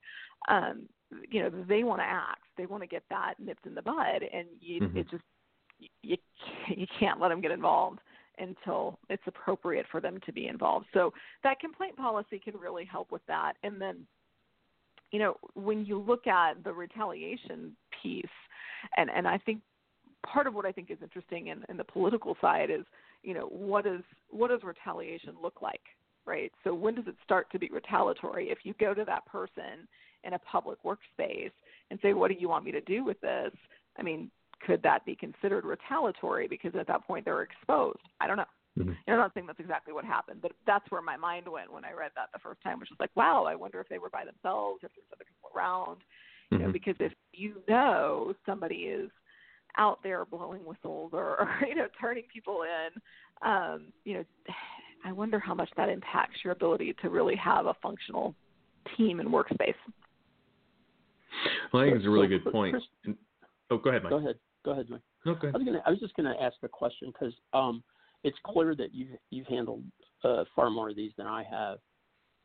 Um, 0.48 0.88
you 1.31 1.42
know, 1.42 1.51
they 1.68 1.83
want 1.83 2.01
to 2.01 2.05
act, 2.05 2.42
they 2.57 2.66
want 2.66 2.83
to 2.83 2.87
get 2.87 3.03
that 3.11 3.35
nipped 3.38 3.66
in 3.66 3.74
the 3.74 3.83
bud, 3.83 4.22
and 4.33 4.46
you, 4.61 4.83
mm-hmm. 4.83 4.98
it 4.98 5.11
just 5.11 5.24
you 6.03 6.16
you 6.68 6.87
can't 6.98 7.20
let 7.20 7.29
them 7.29 7.40
get 7.40 7.51
involved 7.51 8.01
until 8.38 8.98
it's 9.09 9.22
appropriate 9.27 9.87
for 9.90 10.01
them 10.01 10.20
to 10.27 10.33
be 10.33 10.46
involved. 10.46 10.87
So 10.94 11.12
that 11.42 11.61
complaint 11.61 11.96
policy 11.96 12.40
can 12.42 12.57
really 12.57 12.85
help 12.85 13.11
with 13.11 13.22
that. 13.27 13.55
And 13.64 13.81
then, 13.81 14.07
you 15.11 15.18
know, 15.18 15.37
when 15.55 15.85
you 15.85 15.98
look 15.98 16.27
at 16.27 16.62
the 16.62 16.72
retaliation 16.72 17.77
piece, 18.03 18.24
and 18.96 19.11
and 19.11 19.27
I 19.27 19.38
think 19.38 19.61
part 20.27 20.46
of 20.46 20.55
what 20.55 20.66
I 20.66 20.72
think 20.72 20.90
is 20.90 20.98
interesting 21.03 21.48
in, 21.48 21.64
in 21.68 21.77
the 21.77 21.85
political 21.85 22.37
side 22.40 22.70
is 22.70 22.85
you 23.22 23.35
know 23.35 23.46
what 23.46 23.87
is 23.87 24.02
what 24.31 24.48
does 24.48 24.62
retaliation 24.62 25.35
look 25.42 25.61
like 25.62 25.81
right? 26.26 26.52
So 26.62 26.74
when 26.74 26.94
does 26.94 27.07
it 27.07 27.14
start 27.24 27.50
to 27.52 27.59
be 27.59 27.70
retaliatory 27.72 28.50
if 28.50 28.59
you 28.62 28.74
go 28.78 28.92
to 28.92 29.02
that 29.07 29.24
person 29.24 29.88
in 30.24 30.35
a 30.35 30.38
public 30.40 30.78
workspace 30.85 31.52
and 31.90 31.98
say 32.02 32.12
what 32.12 32.31
do 32.31 32.37
you 32.38 32.50
want 32.50 32.66
me 32.66 32.72
to 32.72 32.83
do 32.83 33.04
with 33.04 33.20
this? 33.20 33.52
I 33.98 34.02
mean 34.02 34.31
could 34.66 34.83
that 34.83 35.07
be 35.07 35.14
considered 35.14 35.64
retaliatory 35.64 36.48
because 36.48 36.72
at 36.78 36.87
that 36.88 37.07
point 37.07 37.24
they're 37.24 37.42
exposed? 37.42 38.00
I 38.20 38.26
don't 38.26 38.37
know. 38.37 38.44
Mm-hmm. 38.78 38.92
I'm 39.09 39.16
not 39.16 39.33
saying 39.35 39.46
that's 39.46 39.61
exactly 39.61 39.92
what 39.92 40.04
happened, 40.04 40.40
but 40.40 40.52
that's 40.66 40.88
where 40.90 41.02
my 41.02 41.16
mind 41.16 41.48
went 41.48 41.72
when 41.72 41.85
I 41.85 41.92
read 41.92 42.12
that 42.14 42.28
the 42.33 42.38
first 42.38 42.62
time, 42.62 42.78
which 42.78 42.90
was 42.90 43.00
like, 43.00 43.14
wow, 43.16 43.44
I 43.44 43.54
wonder 43.54 43.81
if 43.81 43.88
they 43.88 43.98
were 43.98 44.11
by 44.11 44.24
themselves, 44.24 44.81
if 44.83 44.90
there's 44.94 45.07
other 45.12 45.24
people 45.24 45.50
around, 45.57 45.98
you 46.50 46.59
mm-hmm. 46.59 46.66
know, 46.66 46.72
because 46.72 46.94
if 47.00 47.12
you 47.33 47.62
know 47.68 48.35
somebody 48.46 48.76
is 48.76 49.11
out 49.78 50.02
there 50.02 50.24
blowing 50.24 50.64
whistles 50.64 51.10
or, 51.12 51.40
or 51.40 51.66
you 51.66 51.74
know 51.74 51.86
turning 52.00 52.24
people 52.32 52.62
in 52.62 53.48
um, 53.48 53.92
you 54.04 54.14
know 54.14 54.24
i 55.04 55.12
wonder 55.12 55.38
how 55.38 55.54
much 55.54 55.70
that 55.76 55.88
impacts 55.88 56.38
your 56.44 56.52
ability 56.52 56.94
to 57.00 57.08
really 57.08 57.36
have 57.36 57.66
a 57.66 57.74
functional 57.82 58.34
team 58.96 59.20
and 59.20 59.28
workspace. 59.28 59.74
Well 61.72 61.82
i 61.82 61.86
think 61.86 61.96
it's 61.96 62.06
a 62.06 62.10
really 62.10 62.28
good 62.28 62.44
point. 62.50 62.76
Oh 63.70 63.78
go 63.78 63.90
ahead 63.90 64.02
mike. 64.02 64.10
Go 64.10 64.16
ahead. 64.18 64.34
Go 64.64 64.70
ahead 64.72 64.86
mike. 64.88 65.00
No, 65.24 65.34
go 65.34 65.48
ahead. 65.48 65.54
I 65.54 65.58
was 65.58 65.66
gonna 65.66 65.82
I 65.86 65.90
was 65.90 66.00
just 66.00 66.14
gonna 66.16 66.34
ask 66.40 66.56
a 66.62 66.68
question 66.68 67.12
because 67.12 67.34
um, 67.52 67.82
it's 68.24 68.36
clear 68.46 68.74
that 68.76 68.94
you've 68.94 69.10
you've 69.30 69.46
handled 69.46 69.84
uh, 70.24 70.44
far 70.56 70.70
more 70.70 70.90
of 70.90 70.96
these 70.96 71.12
than 71.16 71.26
I 71.26 71.44
have. 71.44 71.78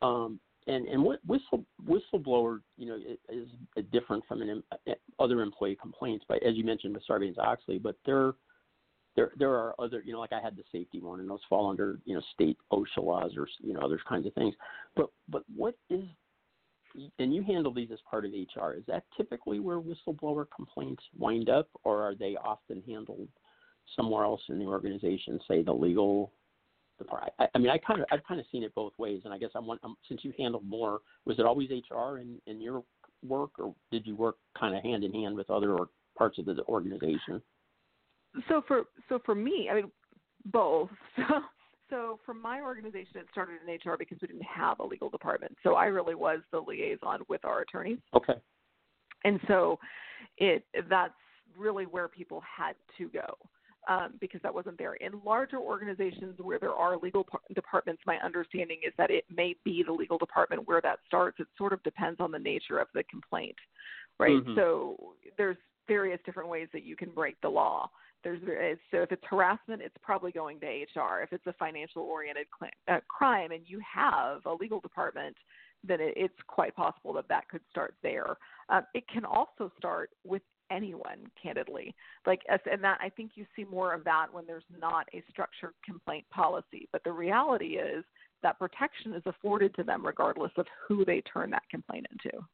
Um, 0.02 0.38
and 0.66 0.86
and 0.86 1.02
what 1.02 1.20
whistle 1.26 1.64
whistleblower 1.86 2.60
you 2.76 2.86
know 2.86 2.98
is 3.28 3.48
different 3.92 4.24
from 4.26 4.42
an 4.42 4.62
other 5.18 5.42
employee 5.42 5.76
complaints 5.80 6.24
but 6.28 6.42
as 6.42 6.54
you 6.54 6.64
mentioned 6.64 6.94
with 6.94 7.02
Sarbanes 7.08 7.38
Oxley 7.38 7.78
but 7.78 7.96
there 8.06 8.34
there 9.16 9.32
there 9.38 9.52
are 9.52 9.74
other 9.78 10.02
you 10.04 10.12
know 10.12 10.20
like 10.20 10.32
I 10.32 10.40
had 10.40 10.56
the 10.56 10.64
safety 10.72 11.00
one 11.00 11.20
and 11.20 11.28
those 11.28 11.40
fall 11.48 11.70
under 11.70 11.98
you 12.04 12.14
know 12.14 12.22
state 12.32 12.58
OSHA 12.72 13.02
laws 13.02 13.32
or 13.36 13.46
you 13.60 13.74
know 13.74 13.80
other 13.80 14.00
kinds 14.08 14.26
of 14.26 14.34
things. 14.34 14.54
But 14.96 15.10
but 15.28 15.42
what 15.54 15.74
is 15.90 16.04
and 17.18 17.34
you 17.34 17.42
handle 17.42 17.74
these 17.74 17.90
as 17.92 17.98
part 18.08 18.24
of 18.24 18.30
HR 18.32 18.72
is 18.72 18.84
that 18.86 19.04
typically 19.16 19.58
where 19.58 19.80
whistleblower 19.80 20.46
complaints 20.54 21.02
wind 21.18 21.48
up 21.48 21.68
or 21.82 22.02
are 22.02 22.14
they 22.14 22.36
often 22.36 22.82
handled 22.86 23.28
somewhere 23.96 24.24
else 24.24 24.40
in 24.48 24.58
the 24.58 24.64
organization 24.64 25.40
say 25.48 25.62
the 25.62 25.72
legal 25.72 26.32
the. 26.98 27.04
I, 27.38 27.48
I 27.54 27.58
mean, 27.58 27.70
I 27.70 27.78
kind 27.78 28.00
of 28.00 28.06
I've 28.10 28.24
kind 28.24 28.40
of 28.40 28.46
seen 28.50 28.62
it 28.62 28.74
both 28.74 28.92
ways, 28.98 29.22
and 29.24 29.32
I 29.32 29.38
guess 29.38 29.50
I'm, 29.54 29.68
um, 29.68 29.78
I'm 29.82 29.94
since 30.08 30.24
you 30.24 30.32
handled 30.38 30.66
more, 30.66 31.00
was 31.24 31.38
it 31.38 31.46
always 31.46 31.70
HR 31.70 32.18
in 32.18 32.40
in 32.46 32.60
your 32.60 32.82
work, 33.26 33.50
or 33.58 33.74
did 33.90 34.06
you 34.06 34.16
work 34.16 34.36
kind 34.58 34.76
of 34.76 34.82
hand 34.82 35.04
in 35.04 35.12
hand 35.12 35.36
with 35.36 35.50
other 35.50 35.76
parts 36.16 36.38
of 36.38 36.46
the 36.46 36.62
organization? 36.68 37.42
So 38.48 38.62
for 38.66 38.84
so 39.08 39.20
for 39.24 39.34
me, 39.34 39.68
I 39.70 39.74
mean, 39.74 39.90
both. 40.46 40.90
So 41.28 41.40
so 41.90 42.18
for 42.24 42.34
my 42.34 42.60
organization, 42.60 43.16
it 43.16 43.26
started 43.30 43.58
in 43.66 43.74
HR 43.74 43.96
because 43.96 44.18
we 44.20 44.26
didn't 44.26 44.42
have 44.42 44.80
a 44.80 44.84
legal 44.84 45.10
department. 45.10 45.54
So 45.62 45.74
I 45.74 45.84
really 45.84 46.14
was 46.14 46.40
the 46.50 46.58
liaison 46.58 47.20
with 47.28 47.44
our 47.44 47.60
attorneys. 47.60 47.98
Okay. 48.14 48.32
And 49.24 49.38
so 49.46 49.78
it 50.38 50.64
that's 50.88 51.12
really 51.56 51.84
where 51.84 52.08
people 52.08 52.42
had 52.56 52.74
to 52.98 53.08
go 53.10 53.36
um, 53.88 54.14
because 54.20 54.40
that 54.42 54.54
wasn't 54.54 54.78
there. 54.78 54.94
In 54.94 55.12
larger 55.24 55.58
organizations 55.58 56.38
where 56.38 56.58
there 56.58 56.72
are 56.72 56.96
legal 56.96 57.24
par- 57.24 57.40
departments, 57.54 58.02
my 58.06 58.16
understanding 58.18 58.78
is 58.86 58.92
that 58.98 59.10
it 59.10 59.24
may 59.34 59.54
be 59.64 59.82
the 59.82 59.92
legal 59.92 60.18
department 60.18 60.66
where 60.66 60.80
that 60.80 60.98
starts. 61.06 61.38
It 61.40 61.46
sort 61.56 61.72
of 61.72 61.82
depends 61.82 62.20
on 62.20 62.30
the 62.30 62.38
nature 62.38 62.78
of 62.78 62.88
the 62.94 63.04
complaint, 63.04 63.56
right? 64.18 64.42
Mhm. 64.44 64.54
So 64.54 65.16
there's 65.36 65.56
various 65.86 66.20
different 66.22 66.48
ways 66.48 66.68
that 66.72 66.82
you 66.82 66.96
can 66.96 67.10
break 67.10 67.40
the 67.40 67.50
law. 67.50 67.90
There's 68.22 68.40
so 68.90 69.02
if 69.02 69.12
it's 69.12 69.24
harassment, 69.26 69.82
it's 69.82 69.96
probably 69.98 70.32
going 70.32 70.58
to 70.60 70.66
HR. 70.66 71.20
If 71.22 71.32
it's 71.34 71.46
a 71.46 71.52
financial 71.54 72.02
oriented 72.02 72.46
cl- 72.58 72.72
uh, 72.88 73.00
crime 73.06 73.52
and 73.52 73.68
you 73.68 73.80
have 73.80 74.46
a 74.46 74.54
legal 74.54 74.80
department, 74.80 75.36
then 75.86 76.00
it, 76.00 76.14
it's 76.16 76.42
quite 76.46 76.74
possible 76.74 77.12
that 77.12 77.28
that 77.28 77.46
could 77.50 77.60
start 77.70 77.94
there. 78.02 78.38
Um, 78.70 78.86
it 78.94 79.06
can 79.08 79.26
also 79.26 79.70
start 79.76 80.10
with 80.24 80.40
anyone, 80.74 81.30
candidly. 81.40 81.94
Like, 82.26 82.42
and 82.48 82.82
that 82.82 82.98
I 83.00 83.08
think 83.08 83.32
you 83.34 83.46
see 83.54 83.64
more 83.64 83.92
of 83.94 84.04
that 84.04 84.26
when 84.32 84.46
there's 84.46 84.64
not 84.80 85.06
a 85.14 85.22
structured 85.30 85.74
complaint 85.84 86.24
policy. 86.30 86.88
But 86.92 87.04
the 87.04 87.12
reality 87.12 87.76
is 87.76 88.04
that 88.42 88.58
protection 88.58 89.14
is 89.14 89.22
afforded 89.26 89.74
to 89.76 89.84
them 89.84 90.04
regardless 90.04 90.52
of 90.56 90.66
who 90.88 91.04
they 91.04 91.22
turn 91.22 91.50
that 91.50 91.62
complaint 91.70 92.06
into. 92.12 92.44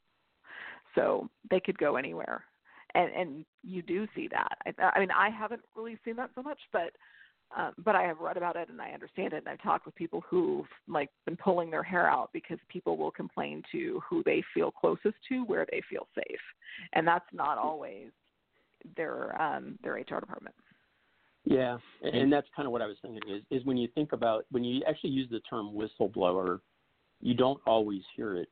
So 0.94 1.28
they 1.50 1.60
could 1.60 1.78
go 1.78 1.96
anywhere 1.96 2.44
and 2.94 3.10
and 3.12 3.44
you 3.62 3.82
do 3.82 4.06
see 4.14 4.28
that. 4.28 4.58
I, 4.66 4.90
I 4.94 5.00
mean, 5.00 5.10
I 5.10 5.30
haven't 5.30 5.62
really 5.76 5.98
seen 6.04 6.16
that 6.16 6.30
so 6.34 6.42
much, 6.42 6.58
but 6.72 6.92
um, 7.56 7.72
but 7.84 7.96
I 7.96 8.02
have 8.02 8.18
read 8.20 8.36
about 8.36 8.56
it 8.56 8.68
and 8.68 8.80
I 8.80 8.90
understand 8.90 9.32
it. 9.32 9.38
And 9.38 9.48
I've 9.48 9.62
talked 9.62 9.86
with 9.86 9.94
people 9.94 10.22
who've 10.28 10.66
like 10.88 11.10
been 11.26 11.36
pulling 11.36 11.70
their 11.70 11.82
hair 11.82 12.08
out 12.08 12.30
because 12.32 12.58
people 12.68 12.96
will 12.96 13.10
complain 13.10 13.62
to 13.72 14.00
who 14.08 14.22
they 14.24 14.42
feel 14.54 14.70
closest 14.70 15.16
to, 15.28 15.44
where 15.44 15.66
they 15.70 15.82
feel 15.88 16.06
safe, 16.14 16.40
and 16.92 17.06
that's 17.06 17.26
not 17.32 17.58
always 17.58 18.08
their 18.96 19.40
um, 19.40 19.78
their 19.82 19.94
HR 19.94 20.20
department. 20.20 20.54
Yeah, 21.44 21.78
and, 22.02 22.14
and 22.14 22.32
that's 22.32 22.46
kind 22.54 22.66
of 22.66 22.72
what 22.72 22.82
I 22.82 22.86
was 22.86 22.96
thinking 23.02 23.22
is 23.28 23.42
is 23.50 23.64
when 23.64 23.76
you 23.76 23.88
think 23.94 24.12
about 24.12 24.44
when 24.50 24.64
you 24.64 24.82
actually 24.88 25.10
use 25.10 25.28
the 25.30 25.40
term 25.40 25.74
whistleblower, 25.74 26.60
you 27.20 27.34
don't 27.34 27.60
always 27.66 28.02
hear 28.14 28.36
it 28.36 28.48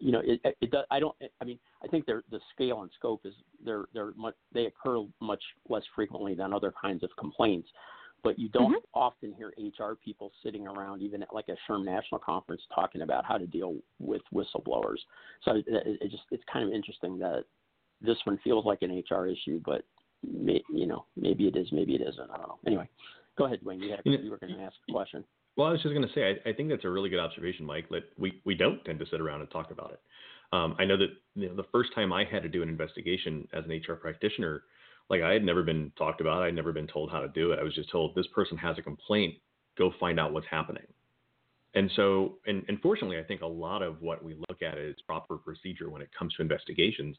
you 0.00 0.12
know, 0.12 0.20
it, 0.24 0.40
it 0.60 0.70
does. 0.70 0.84
I 0.90 1.00
don't. 1.00 1.14
I 1.40 1.44
mean, 1.44 1.58
I 1.82 1.86
think 1.88 2.06
they're, 2.06 2.22
the 2.30 2.40
scale 2.54 2.82
and 2.82 2.90
scope 2.96 3.22
is 3.24 3.34
they're 3.64 3.84
they're 3.92 4.12
much 4.16 4.34
they 4.52 4.66
occur 4.66 5.04
much 5.20 5.42
less 5.68 5.82
frequently 5.94 6.34
than 6.34 6.52
other 6.52 6.72
kinds 6.80 7.02
of 7.02 7.10
complaints. 7.18 7.68
But 8.24 8.38
you 8.38 8.48
don't 8.48 8.72
mm-hmm. 8.72 8.98
often 8.98 9.34
hear 9.34 9.52
HR 9.58 9.94
people 10.02 10.32
sitting 10.42 10.66
around, 10.66 11.02
even 11.02 11.22
at 11.22 11.32
like 11.32 11.46
a 11.48 11.70
SHRM 11.70 11.84
National 11.84 12.18
Conference, 12.18 12.62
talking 12.74 13.02
about 13.02 13.24
how 13.24 13.36
to 13.36 13.46
deal 13.46 13.76
with 14.00 14.22
whistleblowers. 14.34 14.98
So 15.44 15.56
it, 15.56 15.64
it 15.68 16.10
just 16.10 16.24
it's 16.30 16.42
kind 16.50 16.66
of 16.66 16.74
interesting 16.74 17.18
that 17.18 17.44
this 18.00 18.16
one 18.24 18.40
feels 18.42 18.64
like 18.64 18.80
an 18.82 19.02
HR 19.10 19.26
issue, 19.26 19.60
but 19.64 19.82
may, 20.26 20.62
you 20.72 20.86
know 20.86 21.04
maybe 21.16 21.46
it 21.46 21.56
is, 21.56 21.68
maybe 21.70 21.94
it 21.94 22.00
isn't. 22.00 22.30
I 22.30 22.36
don't 22.38 22.48
know. 22.48 22.58
Anyway, 22.66 22.88
go 23.36 23.44
ahead, 23.44 23.60
Dwayne. 23.62 23.80
You, 23.82 23.90
had 23.90 24.00
a, 24.00 24.10
you 24.22 24.30
were 24.30 24.38
going 24.38 24.54
to 24.54 24.60
ask 24.62 24.74
a 24.88 24.92
question. 24.92 25.22
Well, 25.56 25.68
I 25.68 25.70
was 25.70 25.82
just 25.82 25.94
going 25.94 26.06
to 26.06 26.14
say, 26.14 26.40
I, 26.44 26.50
I, 26.50 26.52
think 26.52 26.68
that's 26.68 26.84
a 26.84 26.90
really 26.90 27.08
good 27.08 27.20
observation, 27.20 27.64
Mike. 27.64 27.88
That 27.90 28.04
we, 28.18 28.40
we 28.44 28.54
don't 28.56 28.84
tend 28.84 28.98
to 28.98 29.06
sit 29.06 29.20
around 29.20 29.40
and 29.40 29.50
talk 29.50 29.70
about 29.70 29.92
it. 29.92 30.00
Um, 30.52 30.74
I 30.78 30.84
know 30.84 30.96
that 30.96 31.08
you 31.34 31.48
know, 31.48 31.54
the 31.54 31.66
first 31.70 31.94
time 31.94 32.12
I 32.12 32.24
had 32.24 32.42
to 32.42 32.48
do 32.48 32.62
an 32.62 32.68
investigation 32.68 33.46
as 33.52 33.64
an 33.64 33.70
HR 33.70 33.94
practitioner, 33.94 34.62
like 35.10 35.22
I 35.22 35.32
had 35.32 35.44
never 35.44 35.62
been 35.62 35.92
talked 35.96 36.20
about. 36.20 36.42
I'd 36.42 36.54
never 36.54 36.72
been 36.72 36.86
told 36.86 37.10
how 37.10 37.20
to 37.20 37.28
do 37.28 37.52
it. 37.52 37.58
I 37.58 37.62
was 37.62 37.74
just 37.74 37.90
told 37.90 38.14
this 38.14 38.26
person 38.28 38.56
has 38.58 38.78
a 38.78 38.82
complaint. 38.82 39.34
Go 39.76 39.92
find 39.98 40.18
out 40.18 40.32
what's 40.32 40.46
happening. 40.50 40.86
And 41.74 41.90
so, 41.96 42.38
and, 42.46 42.64
and 42.68 42.80
fortunately, 42.80 43.18
I 43.18 43.24
think 43.24 43.42
a 43.42 43.46
lot 43.46 43.82
of 43.82 44.00
what 44.00 44.24
we 44.24 44.34
look 44.48 44.62
at 44.62 44.78
as 44.78 44.94
proper 45.06 45.36
procedure 45.36 45.90
when 45.90 46.02
it 46.02 46.10
comes 46.16 46.32
to 46.34 46.42
investigations 46.42 47.16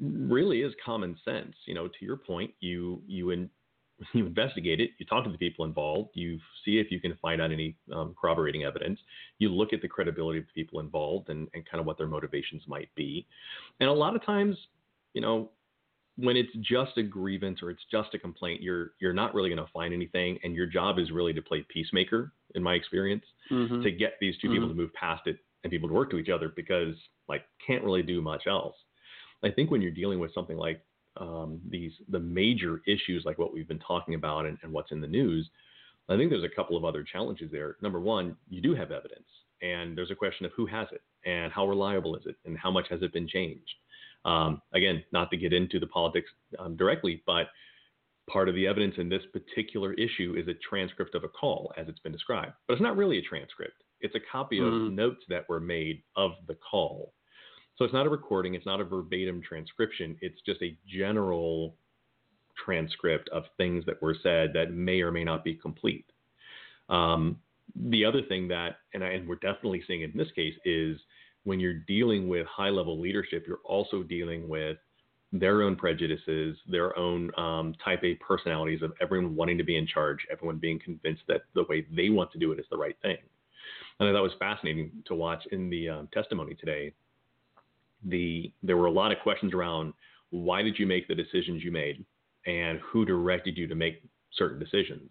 really 0.00 0.62
is 0.62 0.74
common 0.84 1.16
sense. 1.24 1.54
You 1.64 1.74
know, 1.74 1.88
to 1.88 2.04
your 2.04 2.16
point, 2.16 2.52
you 2.60 3.00
you 3.06 3.30
in, 3.30 3.48
you 4.12 4.26
investigate 4.26 4.80
it, 4.80 4.90
you 4.98 5.06
talk 5.06 5.24
to 5.24 5.30
the 5.30 5.38
people 5.38 5.64
involved, 5.64 6.10
you 6.14 6.38
see 6.64 6.78
if 6.78 6.90
you 6.90 7.00
can 7.00 7.16
find 7.22 7.40
out 7.40 7.52
any 7.52 7.76
um, 7.94 8.14
corroborating 8.20 8.64
evidence, 8.64 8.98
you 9.38 9.48
look 9.48 9.72
at 9.72 9.80
the 9.80 9.88
credibility 9.88 10.40
of 10.40 10.44
the 10.46 10.60
people 10.60 10.80
involved 10.80 11.30
and, 11.30 11.48
and 11.54 11.64
kind 11.68 11.80
of 11.80 11.86
what 11.86 11.98
their 11.98 12.06
motivations 12.08 12.62
might 12.66 12.92
be. 12.94 13.26
And 13.80 13.88
a 13.88 13.92
lot 13.92 14.14
of 14.14 14.24
times, 14.24 14.56
you 15.14 15.20
know, 15.20 15.50
when 16.18 16.36
it's 16.36 16.52
just 16.60 16.98
a 16.98 17.02
grievance 17.02 17.60
or 17.62 17.70
it's 17.70 17.82
just 17.90 18.12
a 18.14 18.18
complaint, 18.18 18.60
you're 18.60 18.92
you're 18.98 19.12
not 19.12 19.34
really 19.34 19.48
going 19.48 19.64
to 19.64 19.72
find 19.72 19.94
anything, 19.94 20.38
and 20.42 20.54
your 20.54 20.66
job 20.66 20.98
is 20.98 21.10
really 21.10 21.32
to 21.32 21.42
play 21.42 21.64
peacemaker, 21.68 22.32
in 22.54 22.62
my 22.62 22.74
experience, 22.74 23.24
mm-hmm. 23.50 23.82
to 23.82 23.90
get 23.90 24.14
these 24.20 24.34
2 24.38 24.48
mm-hmm. 24.48 24.54
people 24.54 24.68
to 24.68 24.74
move 24.74 24.92
past 24.94 25.26
it 25.26 25.38
and 25.62 25.70
people 25.70 25.88
to 25.88 25.94
work 25.94 26.10
to 26.10 26.18
each 26.18 26.28
other 26.28 26.52
because 26.54 26.94
like 27.28 27.42
can't 27.64 27.84
really 27.84 28.02
do 28.02 28.20
much 28.20 28.46
else. 28.46 28.74
I 29.44 29.50
think 29.50 29.70
when 29.70 29.80
you're 29.80 29.92
dealing 29.92 30.18
with 30.18 30.34
something 30.34 30.56
like 30.56 30.82
um, 31.16 31.60
these 31.68 31.92
the 32.08 32.18
major 32.18 32.80
issues 32.86 33.24
like 33.24 33.38
what 33.38 33.52
we've 33.52 33.68
been 33.68 33.78
talking 33.78 34.14
about 34.14 34.46
and, 34.46 34.58
and 34.62 34.72
what's 34.72 34.92
in 34.92 35.00
the 35.00 35.06
news, 35.06 35.48
I 36.08 36.16
think 36.16 36.30
there's 36.30 36.44
a 36.44 36.54
couple 36.54 36.76
of 36.76 36.84
other 36.84 37.04
challenges 37.04 37.50
there. 37.52 37.76
Number 37.80 38.00
one, 38.00 38.36
you 38.48 38.60
do 38.60 38.74
have 38.74 38.90
evidence, 38.90 39.28
and 39.62 39.96
there's 39.96 40.10
a 40.10 40.16
question 40.16 40.46
of 40.46 40.52
who 40.56 40.66
has 40.66 40.88
it 40.90 41.02
and 41.24 41.52
how 41.52 41.66
reliable 41.66 42.16
is 42.16 42.22
it 42.26 42.36
and 42.44 42.58
how 42.58 42.70
much 42.70 42.86
has 42.90 43.02
it 43.02 43.12
been 43.12 43.28
changed. 43.28 43.74
Um, 44.28 44.60
again, 44.74 45.02
not 45.10 45.30
to 45.30 45.38
get 45.38 45.54
into 45.54 45.80
the 45.80 45.86
politics 45.86 46.28
um, 46.58 46.76
directly, 46.76 47.22
but 47.26 47.46
part 48.30 48.48
of 48.48 48.54
the 48.54 48.66
evidence 48.66 48.96
in 48.98 49.08
this 49.08 49.22
particular 49.32 49.94
issue 49.94 50.34
is 50.38 50.46
a 50.48 50.54
transcript 50.68 51.14
of 51.14 51.24
a 51.24 51.28
call 51.28 51.72
as 51.78 51.88
it's 51.88 52.00
been 52.00 52.12
described. 52.12 52.52
But 52.66 52.74
it's 52.74 52.82
not 52.82 52.96
really 52.96 53.18
a 53.18 53.22
transcript, 53.22 53.82
it's 54.00 54.14
a 54.14 54.20
copy 54.30 54.58
of 54.58 54.66
mm-hmm. 54.66 54.94
notes 54.94 55.22
that 55.30 55.48
were 55.48 55.60
made 55.60 56.02
of 56.14 56.32
the 56.46 56.56
call. 56.56 57.14
So 57.76 57.84
it's 57.84 57.94
not 57.94 58.06
a 58.06 58.10
recording, 58.10 58.54
it's 58.54 58.66
not 58.66 58.80
a 58.80 58.84
verbatim 58.84 59.40
transcription, 59.40 60.16
it's 60.20 60.40
just 60.44 60.60
a 60.62 60.76
general 60.86 61.76
transcript 62.62 63.30
of 63.30 63.44
things 63.56 63.84
that 63.86 64.02
were 64.02 64.16
said 64.22 64.50
that 64.54 64.72
may 64.72 65.00
or 65.00 65.10
may 65.10 65.24
not 65.24 65.42
be 65.42 65.54
complete. 65.54 66.04
Um, 66.90 67.38
the 67.74 68.04
other 68.04 68.22
thing 68.22 68.48
that, 68.48 68.76
and, 68.92 69.02
I, 69.02 69.08
and 69.08 69.28
we're 69.28 69.36
definitely 69.36 69.82
seeing 69.86 70.02
in 70.02 70.12
this 70.14 70.30
case, 70.34 70.54
is 70.64 70.98
when 71.48 71.58
you're 71.58 71.80
dealing 71.88 72.28
with 72.28 72.46
high 72.46 72.68
level 72.68 73.00
leadership, 73.00 73.44
you're 73.46 73.64
also 73.64 74.02
dealing 74.02 74.46
with 74.50 74.76
their 75.32 75.62
own 75.62 75.76
prejudices, 75.76 76.58
their 76.70 76.96
own 76.98 77.30
um, 77.38 77.74
type 77.82 78.04
A 78.04 78.16
personalities 78.16 78.82
of 78.82 78.92
everyone 79.00 79.34
wanting 79.34 79.56
to 79.56 79.64
be 79.64 79.78
in 79.78 79.86
charge, 79.86 80.18
everyone 80.30 80.58
being 80.58 80.78
convinced 80.78 81.22
that 81.26 81.42
the 81.54 81.64
way 81.70 81.86
they 81.96 82.10
want 82.10 82.30
to 82.32 82.38
do 82.38 82.52
it 82.52 82.58
is 82.58 82.66
the 82.70 82.76
right 82.76 82.96
thing. 83.00 83.16
And 83.98 84.08
I 84.08 84.12
thought 84.12 84.18
it 84.18 84.22
was 84.22 84.32
fascinating 84.38 84.90
to 85.06 85.14
watch 85.14 85.42
in 85.50 85.70
the 85.70 85.88
um, 85.88 86.08
testimony 86.12 86.54
today 86.54 86.92
the 88.04 88.52
there 88.62 88.76
were 88.76 88.86
a 88.86 88.92
lot 88.92 89.10
of 89.10 89.18
questions 89.22 89.54
around 89.54 89.92
why 90.30 90.62
did 90.62 90.78
you 90.78 90.86
make 90.86 91.08
the 91.08 91.14
decisions 91.14 91.64
you 91.64 91.72
made 91.72 92.04
and 92.46 92.78
who 92.80 93.06
directed 93.06 93.56
you 93.56 93.66
to 93.66 93.74
make 93.74 94.02
certain 94.34 94.58
decisions. 94.58 95.10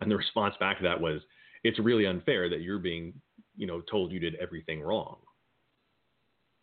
And 0.00 0.10
the 0.10 0.16
response 0.16 0.54
back 0.58 0.78
to 0.78 0.82
that 0.82 1.00
was, 1.00 1.22
it's 1.62 1.78
really 1.78 2.06
unfair 2.06 2.50
that 2.50 2.60
you're 2.62 2.80
being, 2.80 3.14
you 3.56 3.66
know, 3.66 3.80
told 3.82 4.12
you 4.12 4.18
did 4.18 4.34
everything 4.34 4.82
wrong. 4.82 5.18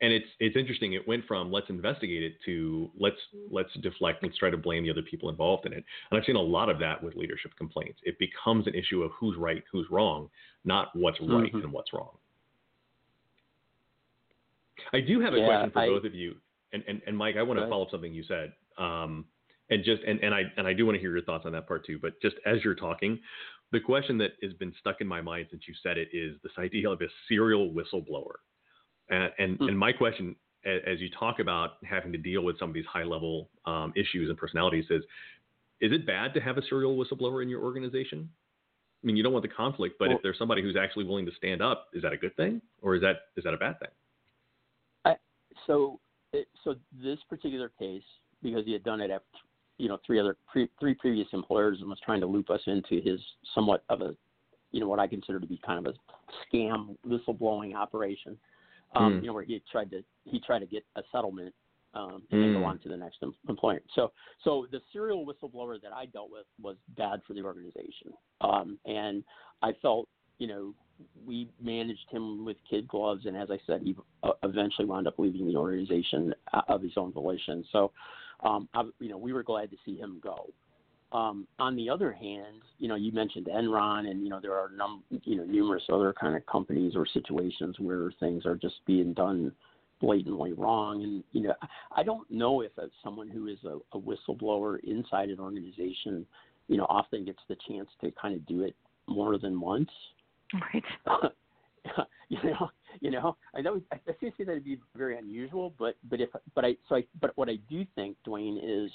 And 0.01 0.11
it's 0.11 0.27
it's 0.39 0.57
interesting. 0.57 0.93
It 0.93 1.07
went 1.07 1.25
from 1.25 1.51
let's 1.51 1.69
investigate 1.69 2.21
it 2.21 2.33
to 2.45 2.91
let's 2.99 3.15
let's 3.49 3.69
deflect, 3.81 4.23
let's 4.23 4.37
try 4.37 4.49
to 4.49 4.57
blame 4.57 4.83
the 4.83 4.91
other 4.91 5.01
people 5.01 5.29
involved 5.29 5.65
in 5.65 5.71
it. 5.71 5.83
And 6.11 6.19
I've 6.19 6.25
seen 6.25 6.35
a 6.35 6.41
lot 6.41 6.69
of 6.69 6.79
that 6.79 7.01
with 7.01 7.15
leadership 7.15 7.51
complaints. 7.57 7.99
It 8.03 8.19
becomes 8.19 8.67
an 8.67 8.75
issue 8.75 9.03
of 9.03 9.11
who's 9.17 9.37
right, 9.37 9.63
who's 9.71 9.87
wrong, 9.89 10.29
not 10.65 10.89
what's 10.93 11.19
right 11.21 11.47
mm-hmm. 11.47 11.57
and 11.57 11.71
what's 11.71 11.93
wrong. 11.93 12.17
I 14.93 14.99
do 14.99 15.21
have 15.21 15.33
a 15.33 15.37
yeah, 15.37 15.45
question 15.45 15.71
for 15.71 15.79
I, 15.79 15.87
both 15.87 16.03
of 16.03 16.13
you, 16.13 16.35
and, 16.73 16.83
and, 16.87 17.01
and 17.07 17.17
Mike, 17.17 17.35
I 17.37 17.43
want 17.43 17.59
to 17.59 17.67
follow 17.67 17.83
up 17.83 17.91
something 17.91 18.13
you 18.13 18.23
said, 18.27 18.53
um, 18.77 19.25
and 19.69 19.83
just 19.83 20.03
and, 20.03 20.19
and 20.19 20.33
I 20.33 20.41
and 20.57 20.67
I 20.67 20.73
do 20.73 20.85
want 20.85 20.95
to 20.95 20.99
hear 20.99 21.11
your 21.11 21.23
thoughts 21.23 21.45
on 21.45 21.53
that 21.53 21.67
part 21.67 21.85
too. 21.85 21.97
But 22.01 22.21
just 22.21 22.35
as 22.45 22.63
you're 22.63 22.75
talking, 22.75 23.19
the 23.71 23.79
question 23.79 24.17
that 24.19 24.31
has 24.43 24.53
been 24.53 24.73
stuck 24.79 25.01
in 25.01 25.07
my 25.07 25.21
mind 25.21 25.47
since 25.49 25.63
you 25.67 25.73
said 25.81 25.97
it 25.97 26.09
is 26.13 26.35
this 26.43 26.51
idea 26.59 26.89
of 26.89 27.01
a 27.01 27.07
serial 27.27 27.71
whistleblower, 27.71 28.35
and 29.09 29.31
and, 29.37 29.59
mm. 29.59 29.67
and 29.69 29.77
my 29.77 29.91
question 29.91 30.35
as 30.65 30.99
you 30.99 31.09
talk 31.19 31.39
about 31.39 31.73
having 31.83 32.11
to 32.11 32.17
deal 32.17 32.43
with 32.43 32.57
some 32.57 32.69
of 32.69 32.73
these 32.73 32.85
high 32.91 33.03
level 33.03 33.49
um, 33.65 33.93
issues 33.95 34.29
and 34.29 34.37
personalities 34.37 34.85
is 34.89 35.03
is 35.81 35.91
it 35.91 36.07
bad 36.07 36.33
to 36.33 36.39
have 36.39 36.57
a 36.57 36.61
serial 36.69 36.95
whistleblower 36.95 37.43
in 37.43 37.49
your 37.49 37.61
organization? 37.61 38.29
I 39.03 39.05
mean, 39.05 39.17
you 39.17 39.23
don't 39.23 39.33
want 39.33 39.43
the 39.43 39.49
conflict, 39.49 39.97
but 39.99 40.07
well, 40.07 40.17
if 40.17 40.23
there's 40.23 40.39
somebody 40.39 40.63
who's 40.63 40.75
actually 40.75 41.03
willing 41.03 41.25
to 41.25 41.31
stand 41.37 41.61
up, 41.61 41.89
is 41.93 42.01
that 42.01 42.13
a 42.13 42.17
good 42.17 42.35
thing, 42.35 42.61
or 42.81 42.95
is 42.95 43.01
that 43.01 43.17
is 43.35 43.43
that 43.43 43.53
a 43.53 43.57
bad 43.57 43.77
thing? 43.79 43.89
so 45.67 45.99
it, 46.33 46.47
so 46.63 46.75
this 47.03 47.19
particular 47.29 47.71
case, 47.79 48.03
because 48.43 48.65
he 48.65 48.73
had 48.73 48.83
done 48.83 49.01
it 49.01 49.11
at 49.11 49.23
you 49.77 49.87
know 49.87 49.97
three 50.05 50.19
other 50.19 50.37
pre, 50.51 50.69
three 50.79 50.93
previous 50.93 51.27
employers 51.33 51.77
and 51.79 51.89
was 51.89 51.99
trying 52.05 52.21
to 52.21 52.27
loop 52.27 52.49
us 52.49 52.61
into 52.67 53.01
his 53.01 53.19
somewhat 53.53 53.83
of 53.89 54.01
a 54.01 54.15
you 54.71 54.79
know 54.79 54.87
what 54.87 54.99
I 54.99 55.07
consider 55.07 55.39
to 55.39 55.47
be 55.47 55.59
kind 55.65 55.85
of 55.85 55.93
a 55.93 56.55
scam 56.55 56.97
whistleblowing 57.07 57.75
operation. 57.75 58.37
Um, 58.95 59.13
mm. 59.13 59.21
You 59.21 59.27
know 59.27 59.33
where 59.33 59.43
he 59.43 59.61
tried 59.71 59.91
to 59.91 60.03
he 60.25 60.39
tried 60.39 60.59
to 60.59 60.65
get 60.65 60.83
a 60.95 61.01
settlement 61.11 61.53
um, 61.93 62.23
and 62.31 62.39
mm. 62.39 62.43
then 62.43 62.53
go 62.53 62.59
hmm. 62.59 62.65
on 62.65 62.79
to 62.79 62.89
the 62.89 62.97
next 62.97 63.17
em- 63.23 63.35
employer. 63.47 63.81
So 63.95 64.11
so 64.43 64.67
the 64.71 64.81
serial 64.91 65.25
whistleblower 65.25 65.81
that 65.81 65.93
I 65.93 66.05
dealt 66.05 66.31
with 66.31 66.45
was 66.61 66.75
bad 66.97 67.21
for 67.27 67.33
the 67.33 67.43
organization, 67.43 68.13
um, 68.41 68.77
and 68.85 69.23
I 69.61 69.71
felt 69.81 70.07
you 70.37 70.47
know 70.47 70.73
we 71.25 71.49
managed 71.61 72.09
him 72.09 72.45
with 72.45 72.57
kid 72.69 72.87
gloves, 72.87 73.25
and 73.25 73.35
as 73.35 73.49
I 73.51 73.59
said, 73.65 73.81
he 73.83 73.95
uh, 74.23 74.31
eventually 74.43 74.85
wound 74.85 75.07
up 75.07 75.15
leaving 75.17 75.47
the 75.47 75.55
organization 75.55 76.33
uh, 76.53 76.61
of 76.67 76.81
his 76.81 76.93
own 76.97 77.11
volition. 77.11 77.65
So, 77.71 77.91
um, 78.43 78.69
I, 78.73 78.83
you 78.99 79.09
know, 79.09 79.17
we 79.17 79.33
were 79.33 79.43
glad 79.43 79.71
to 79.71 79.77
see 79.85 79.97
him 79.97 80.19
go. 80.23 80.49
Um, 81.15 81.47
on 81.59 81.77
the 81.77 81.89
other 81.89 82.11
hand, 82.11 82.61
you 82.77 82.89
know, 82.89 82.95
you 82.95 83.13
mentioned 83.13 83.45
Enron, 83.45 84.09
and 84.09 84.21
you 84.21 84.29
know 84.29 84.41
there 84.41 84.53
are 84.53 84.69
num- 84.75 85.03
you 85.23 85.37
know 85.37 85.45
numerous 85.45 85.83
other 85.89 86.13
kind 86.19 86.35
of 86.35 86.45
companies 86.45 86.93
or 86.93 87.05
situations 87.05 87.77
where 87.79 88.11
things 88.19 88.45
are 88.45 88.55
just 88.55 88.75
being 88.85 89.13
done 89.13 89.53
blatantly 90.01 90.51
wrong. 90.51 91.03
And 91.03 91.23
you 91.31 91.43
know, 91.43 91.53
I 91.95 92.03
don't 92.03 92.29
know 92.29 92.61
if 92.61 92.71
as 92.83 92.89
someone 93.01 93.29
who 93.29 93.47
is 93.47 93.59
a, 93.63 93.77
a 93.97 94.01
whistleblower 94.01 94.83
inside 94.83 95.29
an 95.29 95.39
organization, 95.39 96.25
you 96.67 96.75
know, 96.75 96.85
often 96.89 97.23
gets 97.23 97.39
the 97.47 97.55
chance 97.65 97.89
to 98.01 98.11
kind 98.11 98.35
of 98.35 98.45
do 98.45 98.63
it 98.63 98.75
more 99.07 99.37
than 99.37 99.61
once. 99.61 99.89
Right. 100.53 100.83
you 102.29 102.43
know, 102.43 102.69
you 102.99 103.11
know, 103.11 103.37
I 103.55 103.61
know 103.61 103.81
I 103.93 103.97
to 104.11 104.13
say 104.19 104.43
that'd 104.43 104.65
be 104.65 104.79
very 104.97 105.17
unusual, 105.17 105.73
but 105.79 105.95
but 106.09 106.19
if 106.19 106.29
but 106.53 106.65
I 106.65 106.75
so 106.89 106.95
I 106.95 107.05
but 107.21 107.31
what 107.35 107.47
I 107.47 107.55
do 107.69 107.85
think, 107.95 108.17
Dwayne, 108.27 108.57
is 108.61 108.91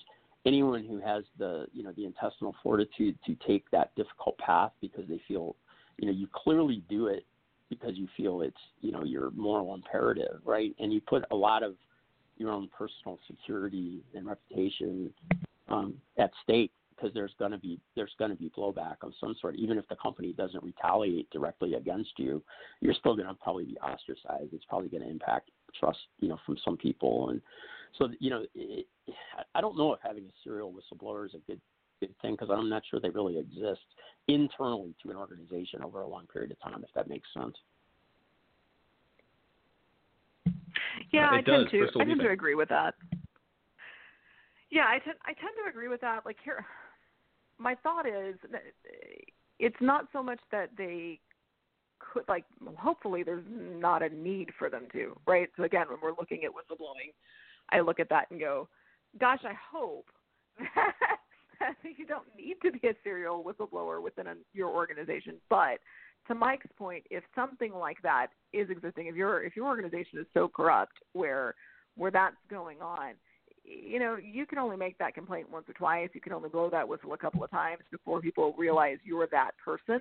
anyone 0.47 0.85
who 0.85 1.01
has 1.01 1.25
the 1.39 1.67
you 1.73 1.83
know 1.83 1.93
the 1.97 2.05
intestinal 2.05 2.55
fortitude 2.81 3.19
to 3.27 3.37
take 3.47 3.71
that 3.71 3.95
difficult 3.97 4.37
path 4.39 4.73
because 4.81 5.05
they 5.09 5.21
feel 5.29 5.57
you 5.99 6.07
know 6.07 6.13
you 6.13 6.27
clearly 6.33 6.83
do 6.89 7.07
it 7.07 7.25
because 7.69 7.93
you 7.95 8.09
feel 8.17 8.43
it's 8.43 8.57
you 8.81 8.93
know 8.93 9.05
your 9.05 9.31
moral 9.33 9.75
imperative 9.75 10.41
right? 10.45 10.75
And 10.79 10.93
you 10.93 11.01
put 11.01 11.25
a 11.31 11.37
lot 11.37 11.63
of 11.63 11.75
your 12.37 12.51
own 12.51 12.69
personal 12.77 13.19
security 13.27 14.03
and 14.15 14.27
reputation 14.27 15.13
um, 15.69 15.95
at 16.19 16.31
stake 16.43 16.73
because 16.95 17.13
there's 17.15 17.35
going 17.39 17.51
to 17.51 17.59
be 17.59 17.79
there's 17.97 18.15
going 18.19 18.31
to 18.31 18.37
be 18.37 18.51
blowback 18.57 18.97
of 19.03 19.13
some 19.21 19.35
sort. 19.41 19.57
Even 19.57 19.79
if 19.79 19.87
the 19.89 19.97
company 19.97 20.33
doesn't 20.33 20.63
retaliate 20.63 21.31
directly 21.31 21.75
against 21.75 22.13
you 22.19 22.43
you're 22.81 22.95
still 22.95 23.15
going 23.15 23.29
to 23.29 23.35
probably 23.35 23.65
be 23.65 23.79
ostracized. 23.79 24.53
It's 24.53 24.65
probably 24.69 24.89
going 24.89 25.03
to 25.03 25.11
impact 25.11 25.51
trust 25.79 25.99
you 26.19 26.29
know 26.29 26.39
from 26.47 26.57
some 26.65 26.77
people. 26.77 27.31
And 27.31 27.41
so 27.99 28.09
you 28.19 28.31
know, 28.31 28.45
it, 28.55 28.87
I 29.55 29.61
don't 29.61 29.77
know 29.77 29.93
if 29.93 30.01
having 30.03 30.25
a 30.25 30.33
serial 30.43 30.73
whistleblower 30.73 31.27
is 31.27 31.35
a 31.35 31.39
good 31.47 31.61
good 32.01 32.15
thing 32.23 32.33
because 32.33 32.49
I'm 32.51 32.69
not 32.69 32.83
sure 32.91 33.01
they 33.01 33.11
really 33.11 33.39
exist 33.39 33.81
internally 34.29 34.95
to 35.03 35.11
an 35.11 35.17
organization 35.17 35.83
over 35.83 36.03
a 36.03 36.09
long 36.09 36.27
period 36.27 36.51
of 36.51 36.61
time. 36.61 36.83
If 36.83 36.93
that 36.95 37.09
makes 37.09 37.29
sense. 37.35 37.55
Yeah, 41.13 41.29
uh, 41.31 41.35
I 41.35 41.43
tend 41.43 41.71
to. 41.71 41.79
Crystal, 41.79 42.03
I 42.03 42.05
tend 42.05 42.21
to 42.21 42.31
agree 42.31 42.55
with 42.55 42.69
that. 42.69 42.95
Yeah, 44.71 44.85
I 44.89 44.99
tend 44.99 45.17
I 45.25 45.33
tend 45.35 45.53
to 45.65 45.71
agree 45.71 45.89
with 45.89 46.01
that. 46.01 46.25
Like 46.25 46.37
here, 46.45 46.65
my 47.59 47.75
thought 47.83 48.07
is 48.07 48.37
it's 49.59 49.77
not 49.81 50.07
so 50.13 50.23
much 50.23 50.41
that 50.53 50.71
they 50.77 51.21
could 51.99 52.25
like. 52.29 52.45
Hopefully, 52.79 53.23
there's 53.23 53.45
not 53.49 54.03
a 54.03 54.09
need 54.09 54.51
for 54.59 54.71
them 54.71 54.87
to, 54.93 55.19
right? 55.27 55.49
So 55.57 55.65
again, 55.65 55.87
when 55.89 55.99
we're 56.03 56.17
looking 56.19 56.45
at 56.45 56.51
whistleblowing, 56.51 57.13
I 57.71 57.81
look 57.81 58.01
at 58.01 58.09
that 58.11 58.31
and 58.31 58.41
go, 58.41 58.69
gosh, 59.19 59.41
I 59.45 59.55
hope 59.73 60.07
that 60.59 61.17
you 61.99 62.07
don't 62.07 62.27
need 62.37 62.57
to 62.63 62.73
be 62.73 62.89
a 62.89 62.95
serial 63.03 63.45
whistleblower 63.45 64.03
within 64.03 64.27
a, 64.27 64.35
your 64.53 64.69
organization. 64.69 65.37
But 65.49 65.79
to 66.29 66.35
Mike's 66.35 66.67
point, 66.79 67.05
if 67.11 67.25
something 67.35 67.73
like 67.73 67.99
that 68.03 68.29
is 68.53 68.71
existing, 68.71 69.07
if 69.07 69.17
your 69.17 69.43
if 69.43 69.57
your 69.57 69.67
organization 69.67 70.19
is 70.19 70.27
so 70.35 70.49
corrupt 70.49 70.99
where 71.13 71.55
where 71.97 72.11
that's 72.11 72.37
going 72.49 72.81
on, 72.81 73.15
you 73.65 73.99
know, 73.99 74.17
you 74.17 74.47
can 74.47 74.59
only 74.59 74.77
make 74.77 74.97
that 74.99 75.15
complaint 75.15 75.51
once 75.51 75.67
or 75.69 75.75
twice. 75.75 76.09
You 76.15 76.21
can 76.21 76.33
only 76.33 76.49
blow 76.49 76.71
that 76.71 76.89
whistle 76.89 77.13
a 77.13 77.19
couple 77.19 77.45
of 77.45 77.51
times 77.51 77.83
before 77.91 78.21
people 78.21 78.55
realize 78.57 78.99
you're 79.05 79.29
that 79.29 79.53
person 79.63 80.01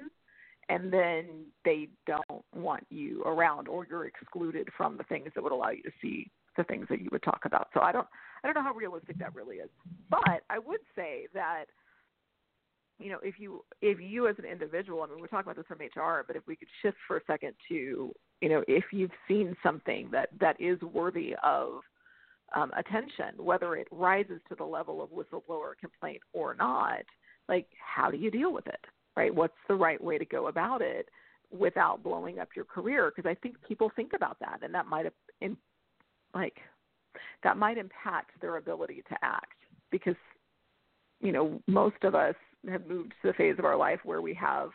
and 0.69 0.93
then 0.93 1.25
they 1.65 1.89
don't 2.05 2.43
want 2.55 2.85
you 2.89 3.23
around 3.23 3.67
or 3.67 3.85
you're 3.89 4.05
excluded 4.05 4.69
from 4.77 4.97
the 4.97 5.03
things 5.05 5.29
that 5.33 5.43
would 5.43 5.51
allow 5.51 5.69
you 5.69 5.81
to 5.81 5.91
see 6.01 6.29
the 6.59 6.65
things 6.65 6.85
that 6.89 7.01
you 7.01 7.09
would 7.11 7.23
talk 7.23 7.41
about. 7.45 7.69
So 7.73 7.79
I 7.79 7.91
don't 7.91 8.07
I 8.43 8.47
don't 8.47 8.55
know 8.55 8.63
how 8.63 8.73
realistic 8.73 9.17
that 9.19 9.33
really 9.33 9.57
is. 9.57 9.69
But 10.09 10.43
I 10.49 10.59
would 10.59 10.81
say 10.95 11.27
that 11.33 11.65
you 12.99 13.09
know, 13.09 13.19
if 13.23 13.39
you 13.39 13.63
if 13.81 13.99
you 13.99 14.27
as 14.27 14.35
an 14.37 14.45
individual, 14.45 15.01
I 15.01 15.07
mean, 15.07 15.19
we're 15.19 15.27
talking 15.27 15.49
about 15.49 15.55
this 15.55 15.65
from 15.67 15.79
HR, 15.79 16.23
but 16.27 16.35
if 16.35 16.43
we 16.45 16.55
could 16.55 16.67
shift 16.81 16.97
for 17.07 17.17
a 17.17 17.21
second 17.25 17.53
to, 17.69 18.13
you 18.41 18.49
know, 18.49 18.63
if 18.67 18.83
you've 18.91 19.11
seen 19.27 19.55
something 19.63 20.09
that 20.11 20.29
that 20.39 20.59
is 20.59 20.79
worthy 20.81 21.33
of 21.41 21.79
um, 22.55 22.71
attention, 22.77 23.37
whether 23.37 23.75
it 23.75 23.87
rises 23.91 24.41
to 24.49 24.55
the 24.55 24.65
level 24.65 25.01
of 25.01 25.09
whistleblower 25.11 25.77
complaint 25.79 26.21
or 26.33 26.55
not, 26.55 27.03
like 27.47 27.67
how 27.79 28.11
do 28.11 28.17
you 28.17 28.29
deal 28.29 28.51
with 28.51 28.67
it, 28.67 28.83
right? 29.15 29.33
What's 29.33 29.53
the 29.69 29.75
right 29.75 30.03
way 30.03 30.17
to 30.17 30.25
go 30.25 30.47
about 30.47 30.81
it 30.81 31.07
without 31.57 32.03
blowing 32.03 32.39
up 32.39 32.49
your 32.53 32.65
career? 32.65 33.13
Because 33.15 33.29
I 33.29 33.35
think 33.35 33.55
people 33.65 33.91
think 33.95 34.11
about 34.13 34.37
that, 34.39 34.59
and 34.61 34.73
that 34.73 34.87
might 34.87 35.05
have 35.05 35.13
like 36.33 36.57
that 37.43 37.57
might 37.57 37.77
impact 37.77 38.31
their 38.41 38.57
ability 38.57 39.03
to 39.09 39.15
act 39.21 39.57
because 39.91 40.15
you 41.21 41.31
know 41.31 41.61
most 41.67 42.03
of 42.03 42.15
us 42.15 42.35
have 42.69 42.85
moved 42.87 43.13
to 43.21 43.27
the 43.29 43.33
phase 43.33 43.55
of 43.57 43.65
our 43.65 43.77
life 43.77 43.99
where 44.03 44.21
we 44.21 44.33
have 44.33 44.69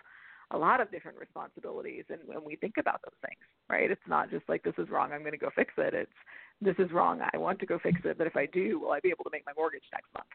a 0.51 0.59
lot 0.59 0.81
of 0.81 0.91
different 0.91 1.19
responsibilities 1.19 2.05
and 2.11 2.21
when 2.27 2.45
we 2.45 2.57
think 2.57 2.75
about 2.79 3.01
those 3.05 3.19
things 3.23 3.41
right? 3.71 3.91
It's 3.91 4.01
not 4.07 4.31
just 4.31 4.47
like 4.49 4.63
this 4.63 4.75
is 4.79 4.89
wrong 4.91 5.13
i'm 5.13 5.21
going 5.21 5.33
to 5.33 5.39
go 5.39 5.51
fix 5.55 5.73
it. 5.79 5.95
It's 5.95 6.13
this 6.61 6.77
is 6.79 6.91
wrong 6.93 7.21
i 7.33 7.37
want 7.37 7.59
to 7.61 7.67
go 7.67 7.79
fix 7.83 8.01
it 8.05 8.17
but 8.17 8.27
if 8.27 8.37
i 8.37 8.47
do 8.47 8.79
will 8.79 8.93
i 8.93 9.01
be 9.01 9.11
able 9.11 9.25
to 9.25 9.31
make 9.33 9.45
my 9.47 9.53
mortgage 9.57 9.83
next 9.93 10.07
month? 10.15 10.27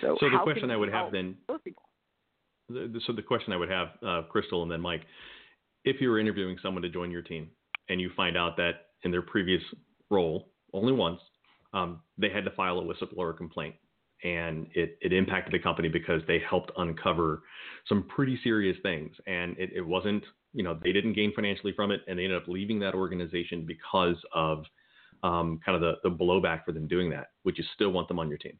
So, 0.00 0.16
so 0.18 0.30
the 0.30 0.42
question 0.42 0.70
i 0.70 0.76
would 0.76 0.92
have 0.92 1.12
then 1.12 1.36
people? 1.64 1.82
The, 2.68 3.00
so 3.06 3.12
the 3.12 3.22
question 3.22 3.52
i 3.52 3.56
would 3.56 3.70
have 3.70 3.88
uh, 4.06 4.22
crystal 4.30 4.62
and 4.62 4.70
then 4.70 4.80
mike 4.80 5.02
if 5.84 6.00
you 6.00 6.08
were 6.08 6.18
interviewing 6.18 6.56
someone 6.62 6.82
to 6.82 6.88
join 6.88 7.10
your 7.10 7.22
team 7.22 7.50
and 7.88 8.00
you 8.00 8.10
find 8.16 8.36
out 8.36 8.56
that 8.56 8.86
in 9.04 9.10
their 9.10 9.22
previous 9.22 9.62
role, 10.10 10.48
only 10.72 10.92
once, 10.92 11.20
um, 11.72 12.00
they 12.18 12.30
had 12.30 12.44
to 12.44 12.50
file 12.52 12.78
a 12.78 12.82
whistleblower 12.82 13.36
complaint. 13.36 13.74
And 14.22 14.68
it, 14.74 14.96
it 15.02 15.12
impacted 15.12 15.52
the 15.52 15.58
company 15.58 15.88
because 15.88 16.22
they 16.26 16.40
helped 16.48 16.72
uncover 16.78 17.42
some 17.88 18.04
pretty 18.04 18.38
serious 18.42 18.76
things. 18.82 19.14
And 19.26 19.56
it, 19.58 19.70
it 19.74 19.82
wasn't, 19.82 20.24
you 20.54 20.62
know, 20.62 20.78
they 20.82 20.92
didn't 20.92 21.12
gain 21.12 21.32
financially 21.34 21.74
from 21.74 21.90
it 21.90 22.00
and 22.06 22.18
they 22.18 22.24
ended 22.24 22.40
up 22.40 22.48
leaving 22.48 22.78
that 22.80 22.94
organization 22.94 23.66
because 23.66 24.16
of 24.32 24.64
um, 25.22 25.60
kind 25.64 25.76
of 25.76 25.82
the, 25.82 26.08
the 26.08 26.14
blowback 26.14 26.64
for 26.64 26.72
them 26.72 26.88
doing 26.88 27.10
that. 27.10 27.28
Would 27.44 27.58
you 27.58 27.64
still 27.74 27.90
want 27.90 28.08
them 28.08 28.18
on 28.18 28.28
your 28.28 28.38
team? 28.38 28.58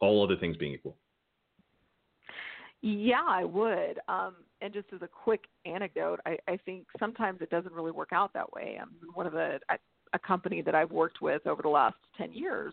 All 0.00 0.24
other 0.24 0.36
things 0.36 0.56
being 0.56 0.72
equal. 0.72 0.96
Yeah, 2.82 3.24
I 3.26 3.44
would. 3.44 3.98
Um, 4.08 4.36
and 4.62 4.72
just 4.72 4.86
as 4.94 5.02
a 5.02 5.08
quick 5.08 5.44
anecdote, 5.66 6.20
I, 6.24 6.38
I 6.48 6.56
think 6.64 6.86
sometimes 6.98 7.40
it 7.42 7.50
doesn't 7.50 7.72
really 7.72 7.90
work 7.90 8.10
out 8.12 8.32
that 8.32 8.50
way. 8.52 8.78
Um, 8.80 8.90
one 9.14 9.26
of 9.26 9.32
the 9.32 9.60
a, 9.68 9.76
a 10.14 10.18
company 10.18 10.62
that 10.62 10.74
I've 10.74 10.90
worked 10.90 11.20
with 11.20 11.46
over 11.46 11.62
the 11.62 11.68
last 11.68 11.96
ten 12.16 12.32
years 12.32 12.72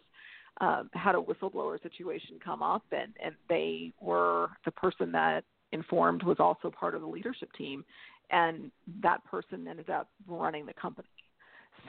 um, 0.62 0.90
had 0.94 1.16
a 1.16 1.20
whistleblower 1.20 1.82
situation 1.84 2.40
come 2.44 2.64
up, 2.64 2.84
and 2.92 3.14
and 3.24 3.36
they 3.50 3.92
were 4.02 4.50
the 4.66 4.72
person 4.72 5.12
that 5.12 5.44
informed 5.72 6.24
was 6.24 6.38
also 6.40 6.72
part 6.72 6.96
of 6.96 7.02
the 7.02 7.08
leadership 7.08 7.50
team, 7.58 7.84
and 8.32 8.72
that 9.04 9.24
person 9.26 9.68
ended 9.68 9.90
up 9.90 10.10
running 10.26 10.66
the 10.66 10.74
company. 10.74 11.08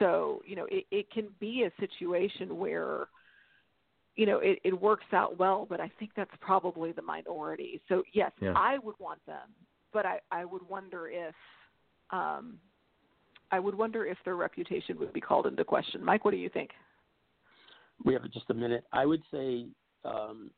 So 0.00 0.42
you 0.44 0.57
know, 0.57 0.66
it, 0.70 0.87
it 0.90 1.11
can 1.12 1.28
be 1.38 1.64
a 1.64 1.81
situation 1.81 2.59
where 2.59 3.07
you 4.18 4.26
know, 4.26 4.40
it, 4.40 4.59
it 4.64 4.78
works 4.78 5.07
out 5.12 5.38
well, 5.38 5.64
but 5.70 5.81
I 5.81 5.88
think 6.00 6.11
that's 6.16 6.33
probably 6.40 6.90
the 6.90 7.02
minority. 7.02 7.81
So 7.88 8.02
yes, 8.12 8.33
yeah. 8.42 8.52
I 8.57 8.78
would 8.78 8.96
want 8.98 9.24
them, 9.26 9.48
but 9.92 10.04
I, 10.04 10.18
I 10.33 10.44
would 10.44 10.68
wonder 10.68 11.09
if 11.09 11.35
um, 12.11 12.59
I 13.52 13.61
would 13.61 13.76
wonder 13.76 14.04
if 14.04 14.18
their 14.24 14.35
reputation 14.35 14.98
would 14.98 15.12
be 15.12 15.20
called 15.20 15.46
into 15.46 15.64
question. 15.64 16.04
Mike, 16.04 16.24
what 16.24 16.33
do 16.33 16.37
you 16.37 16.48
think? 16.48 16.70
We 18.04 18.12
have 18.14 18.28
just 18.33 18.50
a 18.50 18.54
minute. 18.54 18.83
I 18.92 19.07
would 19.07 19.22
say 19.33 19.66
um, 20.04 20.50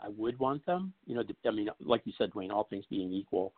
I 0.00 0.08
would 0.16 0.38
want 0.38 0.64
them. 0.64 0.94
You 1.04 1.16
know, 1.16 1.22
I 1.46 1.50
mean, 1.50 1.68
like 1.84 2.00
you 2.06 2.14
said, 2.16 2.30
Dwayne, 2.30 2.50
all 2.50 2.66
things 2.70 2.86
being 2.88 3.12
equal. 3.12 3.52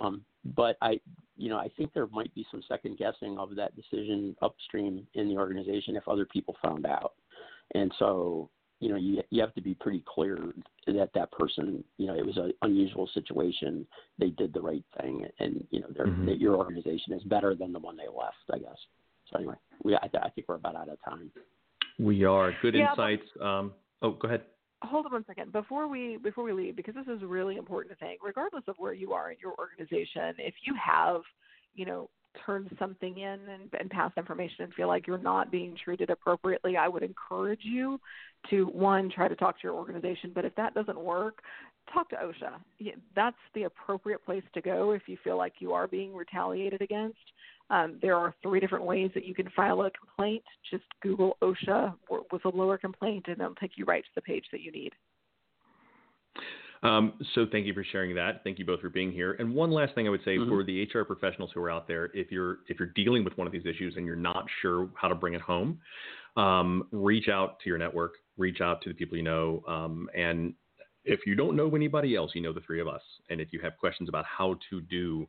Um, 0.00 0.22
but 0.54 0.76
I, 0.82 1.00
you 1.38 1.48
know, 1.48 1.56
I 1.56 1.68
think 1.78 1.94
there 1.94 2.08
might 2.08 2.34
be 2.34 2.46
some 2.50 2.62
second 2.68 2.98
guessing 2.98 3.38
of 3.38 3.56
that 3.56 3.72
decision 3.74 4.36
upstream 4.42 5.06
in 5.14 5.28
the 5.28 5.36
organization 5.36 5.96
if 5.96 6.06
other 6.08 6.26
people 6.26 6.56
found 6.62 6.84
out. 6.84 7.14
And 7.74 7.90
so 7.98 8.50
you 8.82 8.88
know 8.88 8.96
you 8.96 9.22
you 9.30 9.40
have 9.40 9.54
to 9.54 9.62
be 9.62 9.74
pretty 9.74 10.02
clear 10.06 10.36
that 10.86 11.10
that 11.14 11.30
person 11.30 11.84
you 11.98 12.08
know 12.08 12.14
it 12.14 12.26
was 12.26 12.36
an 12.36 12.52
unusual 12.62 13.08
situation. 13.14 13.86
They 14.18 14.30
did 14.30 14.52
the 14.52 14.60
right 14.60 14.84
thing 15.00 15.24
and 15.38 15.64
you 15.70 15.80
know 15.80 15.86
mm-hmm. 15.86 16.26
that 16.26 16.40
your 16.40 16.56
organization 16.56 17.12
is 17.12 17.22
better 17.22 17.54
than 17.54 17.72
the 17.72 17.78
one 17.78 17.96
they 17.96 18.08
left 18.08 18.36
i 18.52 18.58
guess. 18.58 18.76
So 19.30 19.38
anyway 19.38 19.54
we 19.84 19.94
i, 19.94 20.10
I 20.20 20.28
think 20.30 20.48
we're 20.48 20.56
about 20.56 20.76
out 20.76 20.88
of 20.88 20.98
time. 21.04 21.30
We 21.98 22.24
are. 22.24 22.52
Good 22.60 22.74
yeah, 22.74 22.90
insights. 22.90 23.22
But, 23.38 23.46
um 23.46 23.72
oh 24.02 24.10
go 24.10 24.26
ahead. 24.26 24.42
Hold 24.82 25.06
on 25.06 25.12
one 25.12 25.24
second. 25.26 25.52
Before 25.52 25.86
we 25.86 26.16
before 26.16 26.42
we 26.42 26.52
leave 26.52 26.74
because 26.74 26.96
this 26.96 27.06
is 27.06 27.22
a 27.22 27.26
really 27.26 27.56
important 27.56 27.96
to 27.96 28.04
think 28.04 28.20
regardless 28.24 28.64
of 28.66 28.74
where 28.78 28.92
you 28.92 29.12
are 29.12 29.30
in 29.30 29.38
your 29.40 29.54
organization 29.58 30.34
if 30.38 30.54
you 30.66 30.74
have 30.74 31.20
you 31.74 31.86
know 31.86 32.10
turn 32.44 32.68
something 32.78 33.18
in 33.18 33.40
and, 33.48 33.68
and 33.78 33.90
pass 33.90 34.12
information 34.16 34.64
and 34.64 34.74
feel 34.74 34.88
like 34.88 35.06
you're 35.06 35.18
not 35.18 35.50
being 35.50 35.76
treated 35.82 36.10
appropriately, 36.10 36.76
I 36.76 36.88
would 36.88 37.02
encourage 37.02 37.60
you 37.62 38.00
to 38.50 38.66
one 38.66 39.10
try 39.10 39.28
to 39.28 39.36
talk 39.36 39.56
to 39.56 39.64
your 39.64 39.74
organization. 39.74 40.32
But 40.34 40.44
if 40.44 40.54
that 40.56 40.74
doesn't 40.74 40.98
work, 40.98 41.42
talk 41.92 42.08
to 42.10 42.16
OSHA. 42.16 42.94
That's 43.14 43.36
the 43.54 43.64
appropriate 43.64 44.24
place 44.24 44.44
to 44.54 44.60
go 44.60 44.92
if 44.92 45.02
you 45.06 45.16
feel 45.22 45.36
like 45.36 45.54
you 45.58 45.72
are 45.72 45.86
being 45.86 46.14
retaliated 46.14 46.82
against. 46.82 47.18
Um, 47.70 47.98
there 48.02 48.16
are 48.16 48.34
three 48.42 48.60
different 48.60 48.84
ways 48.84 49.10
that 49.14 49.24
you 49.24 49.34
can 49.34 49.48
file 49.56 49.82
a 49.82 49.90
complaint. 49.90 50.42
Just 50.70 50.84
Google 51.02 51.36
OSHA 51.42 51.94
whistleblower 52.32 52.78
complaint, 52.78 53.26
and 53.28 53.40
it'll 53.40 53.54
take 53.54 53.72
you 53.76 53.84
right 53.84 54.02
to 54.02 54.10
the 54.14 54.22
page 54.22 54.44
that 54.52 54.60
you 54.60 54.70
need. 54.72 54.92
Um, 56.82 57.12
so 57.34 57.46
thank 57.50 57.66
you 57.66 57.74
for 57.74 57.84
sharing 57.84 58.14
that. 58.16 58.42
Thank 58.42 58.58
you 58.58 58.64
both 58.64 58.80
for 58.80 58.88
being 58.88 59.12
here. 59.12 59.34
And 59.38 59.54
one 59.54 59.70
last 59.70 59.94
thing 59.94 60.06
I 60.06 60.10
would 60.10 60.24
say 60.24 60.36
mm-hmm. 60.36 60.50
for 60.50 60.64
the 60.64 60.82
HR 60.82 61.04
professionals 61.04 61.50
who 61.54 61.60
are 61.60 61.70
out 61.70 61.86
there, 61.86 62.10
if 62.12 62.32
you're 62.32 62.58
if 62.68 62.78
you're 62.78 62.90
dealing 62.94 63.24
with 63.24 63.36
one 63.38 63.46
of 63.46 63.52
these 63.52 63.66
issues 63.66 63.94
and 63.96 64.04
you're 64.04 64.16
not 64.16 64.46
sure 64.60 64.88
how 64.94 65.08
to 65.08 65.14
bring 65.14 65.34
it 65.34 65.40
home, 65.40 65.78
um, 66.36 66.88
reach 66.90 67.28
out 67.28 67.60
to 67.60 67.68
your 67.68 67.78
network, 67.78 68.14
reach 68.36 68.60
out 68.60 68.82
to 68.82 68.90
the 68.90 68.94
people 68.94 69.16
you 69.16 69.22
know, 69.22 69.62
um, 69.68 70.08
and 70.16 70.54
if 71.04 71.20
you 71.26 71.34
don't 71.34 71.56
know 71.56 71.74
anybody 71.74 72.14
else, 72.14 72.30
you 72.34 72.40
know 72.40 72.52
the 72.52 72.60
three 72.60 72.80
of 72.80 72.86
us. 72.86 73.02
And 73.28 73.40
if 73.40 73.48
you 73.52 73.60
have 73.60 73.76
questions 73.78 74.08
about 74.08 74.24
how 74.24 74.56
to 74.70 74.80
do 74.82 75.26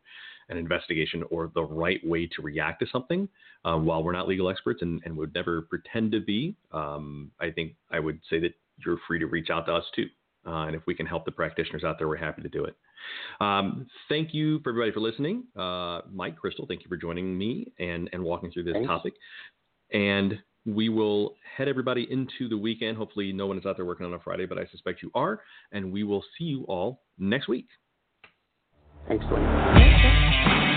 an 0.49 0.57
investigation 0.57 1.23
or 1.31 1.51
the 1.55 1.63
right 1.63 1.99
way 2.05 2.27
to 2.27 2.41
react 2.41 2.79
to 2.81 2.87
something, 2.91 3.27
um, 3.65 3.85
while 3.85 4.03
we're 4.03 4.11
not 4.11 4.27
legal 4.27 4.49
experts 4.49 4.81
and, 4.81 5.01
and 5.05 5.15
would 5.17 5.33
never 5.33 5.63
pretend 5.63 6.11
to 6.11 6.19
be, 6.19 6.55
um, 6.71 7.31
I 7.39 7.49
think 7.49 7.73
I 7.91 7.99
would 7.99 8.19
say 8.29 8.39
that 8.41 8.53
you're 8.85 8.99
free 9.07 9.19
to 9.19 9.25
reach 9.25 9.49
out 9.49 9.65
to 9.65 9.73
us 9.73 9.85
too. 9.95 10.07
Uh, 10.45 10.65
and 10.65 10.75
if 10.75 10.82
we 10.86 10.93
can 10.93 11.06
help 11.06 11.25
the 11.25 11.32
practitioners 11.32 11.84
out 11.84 11.97
there, 11.97 12.08
we're 12.08 12.17
happy 12.17 12.41
to 12.41 12.49
do 12.49 12.65
it. 12.65 12.75
Um, 13.39 13.88
thank 14.10 14.34
you 14.34 14.60
for 14.60 14.69
everybody 14.69 14.91
for 14.91 14.99
listening. 14.99 15.43
Uh, 15.58 16.01
Mike, 16.12 16.38
Crystal, 16.38 16.65
thank 16.67 16.82
you 16.82 16.89
for 16.89 16.97
joining 16.97 17.38
me 17.38 17.71
and, 17.79 18.10
and 18.13 18.23
walking 18.23 18.51
through 18.51 18.63
this 18.63 18.73
Thanks. 18.73 18.88
topic. 18.88 19.13
And 19.91 20.39
we 20.65 20.89
will 20.89 21.36
head 21.58 21.67
everybody 21.67 22.08
into 22.10 22.47
the 22.47 22.58
weekend. 22.58 22.97
Hopefully, 22.97 23.32
no 23.34 23.47
one 23.47 23.58
is 23.58 23.65
out 23.65 23.75
there 23.77 23.86
working 23.86 24.06
on 24.06 24.13
a 24.13 24.19
Friday, 24.19 24.45
but 24.45 24.58
I 24.58 24.65
suspect 24.67 25.01
you 25.01 25.12
are. 25.13 25.41
And 25.71 25.91
we 25.91 26.03
will 26.03 26.23
see 26.38 26.45
you 26.45 26.63
all 26.63 27.01
next 27.17 27.47
week. 27.47 27.67
Thanks, 29.08 29.25
Dwayne. 29.25 30.72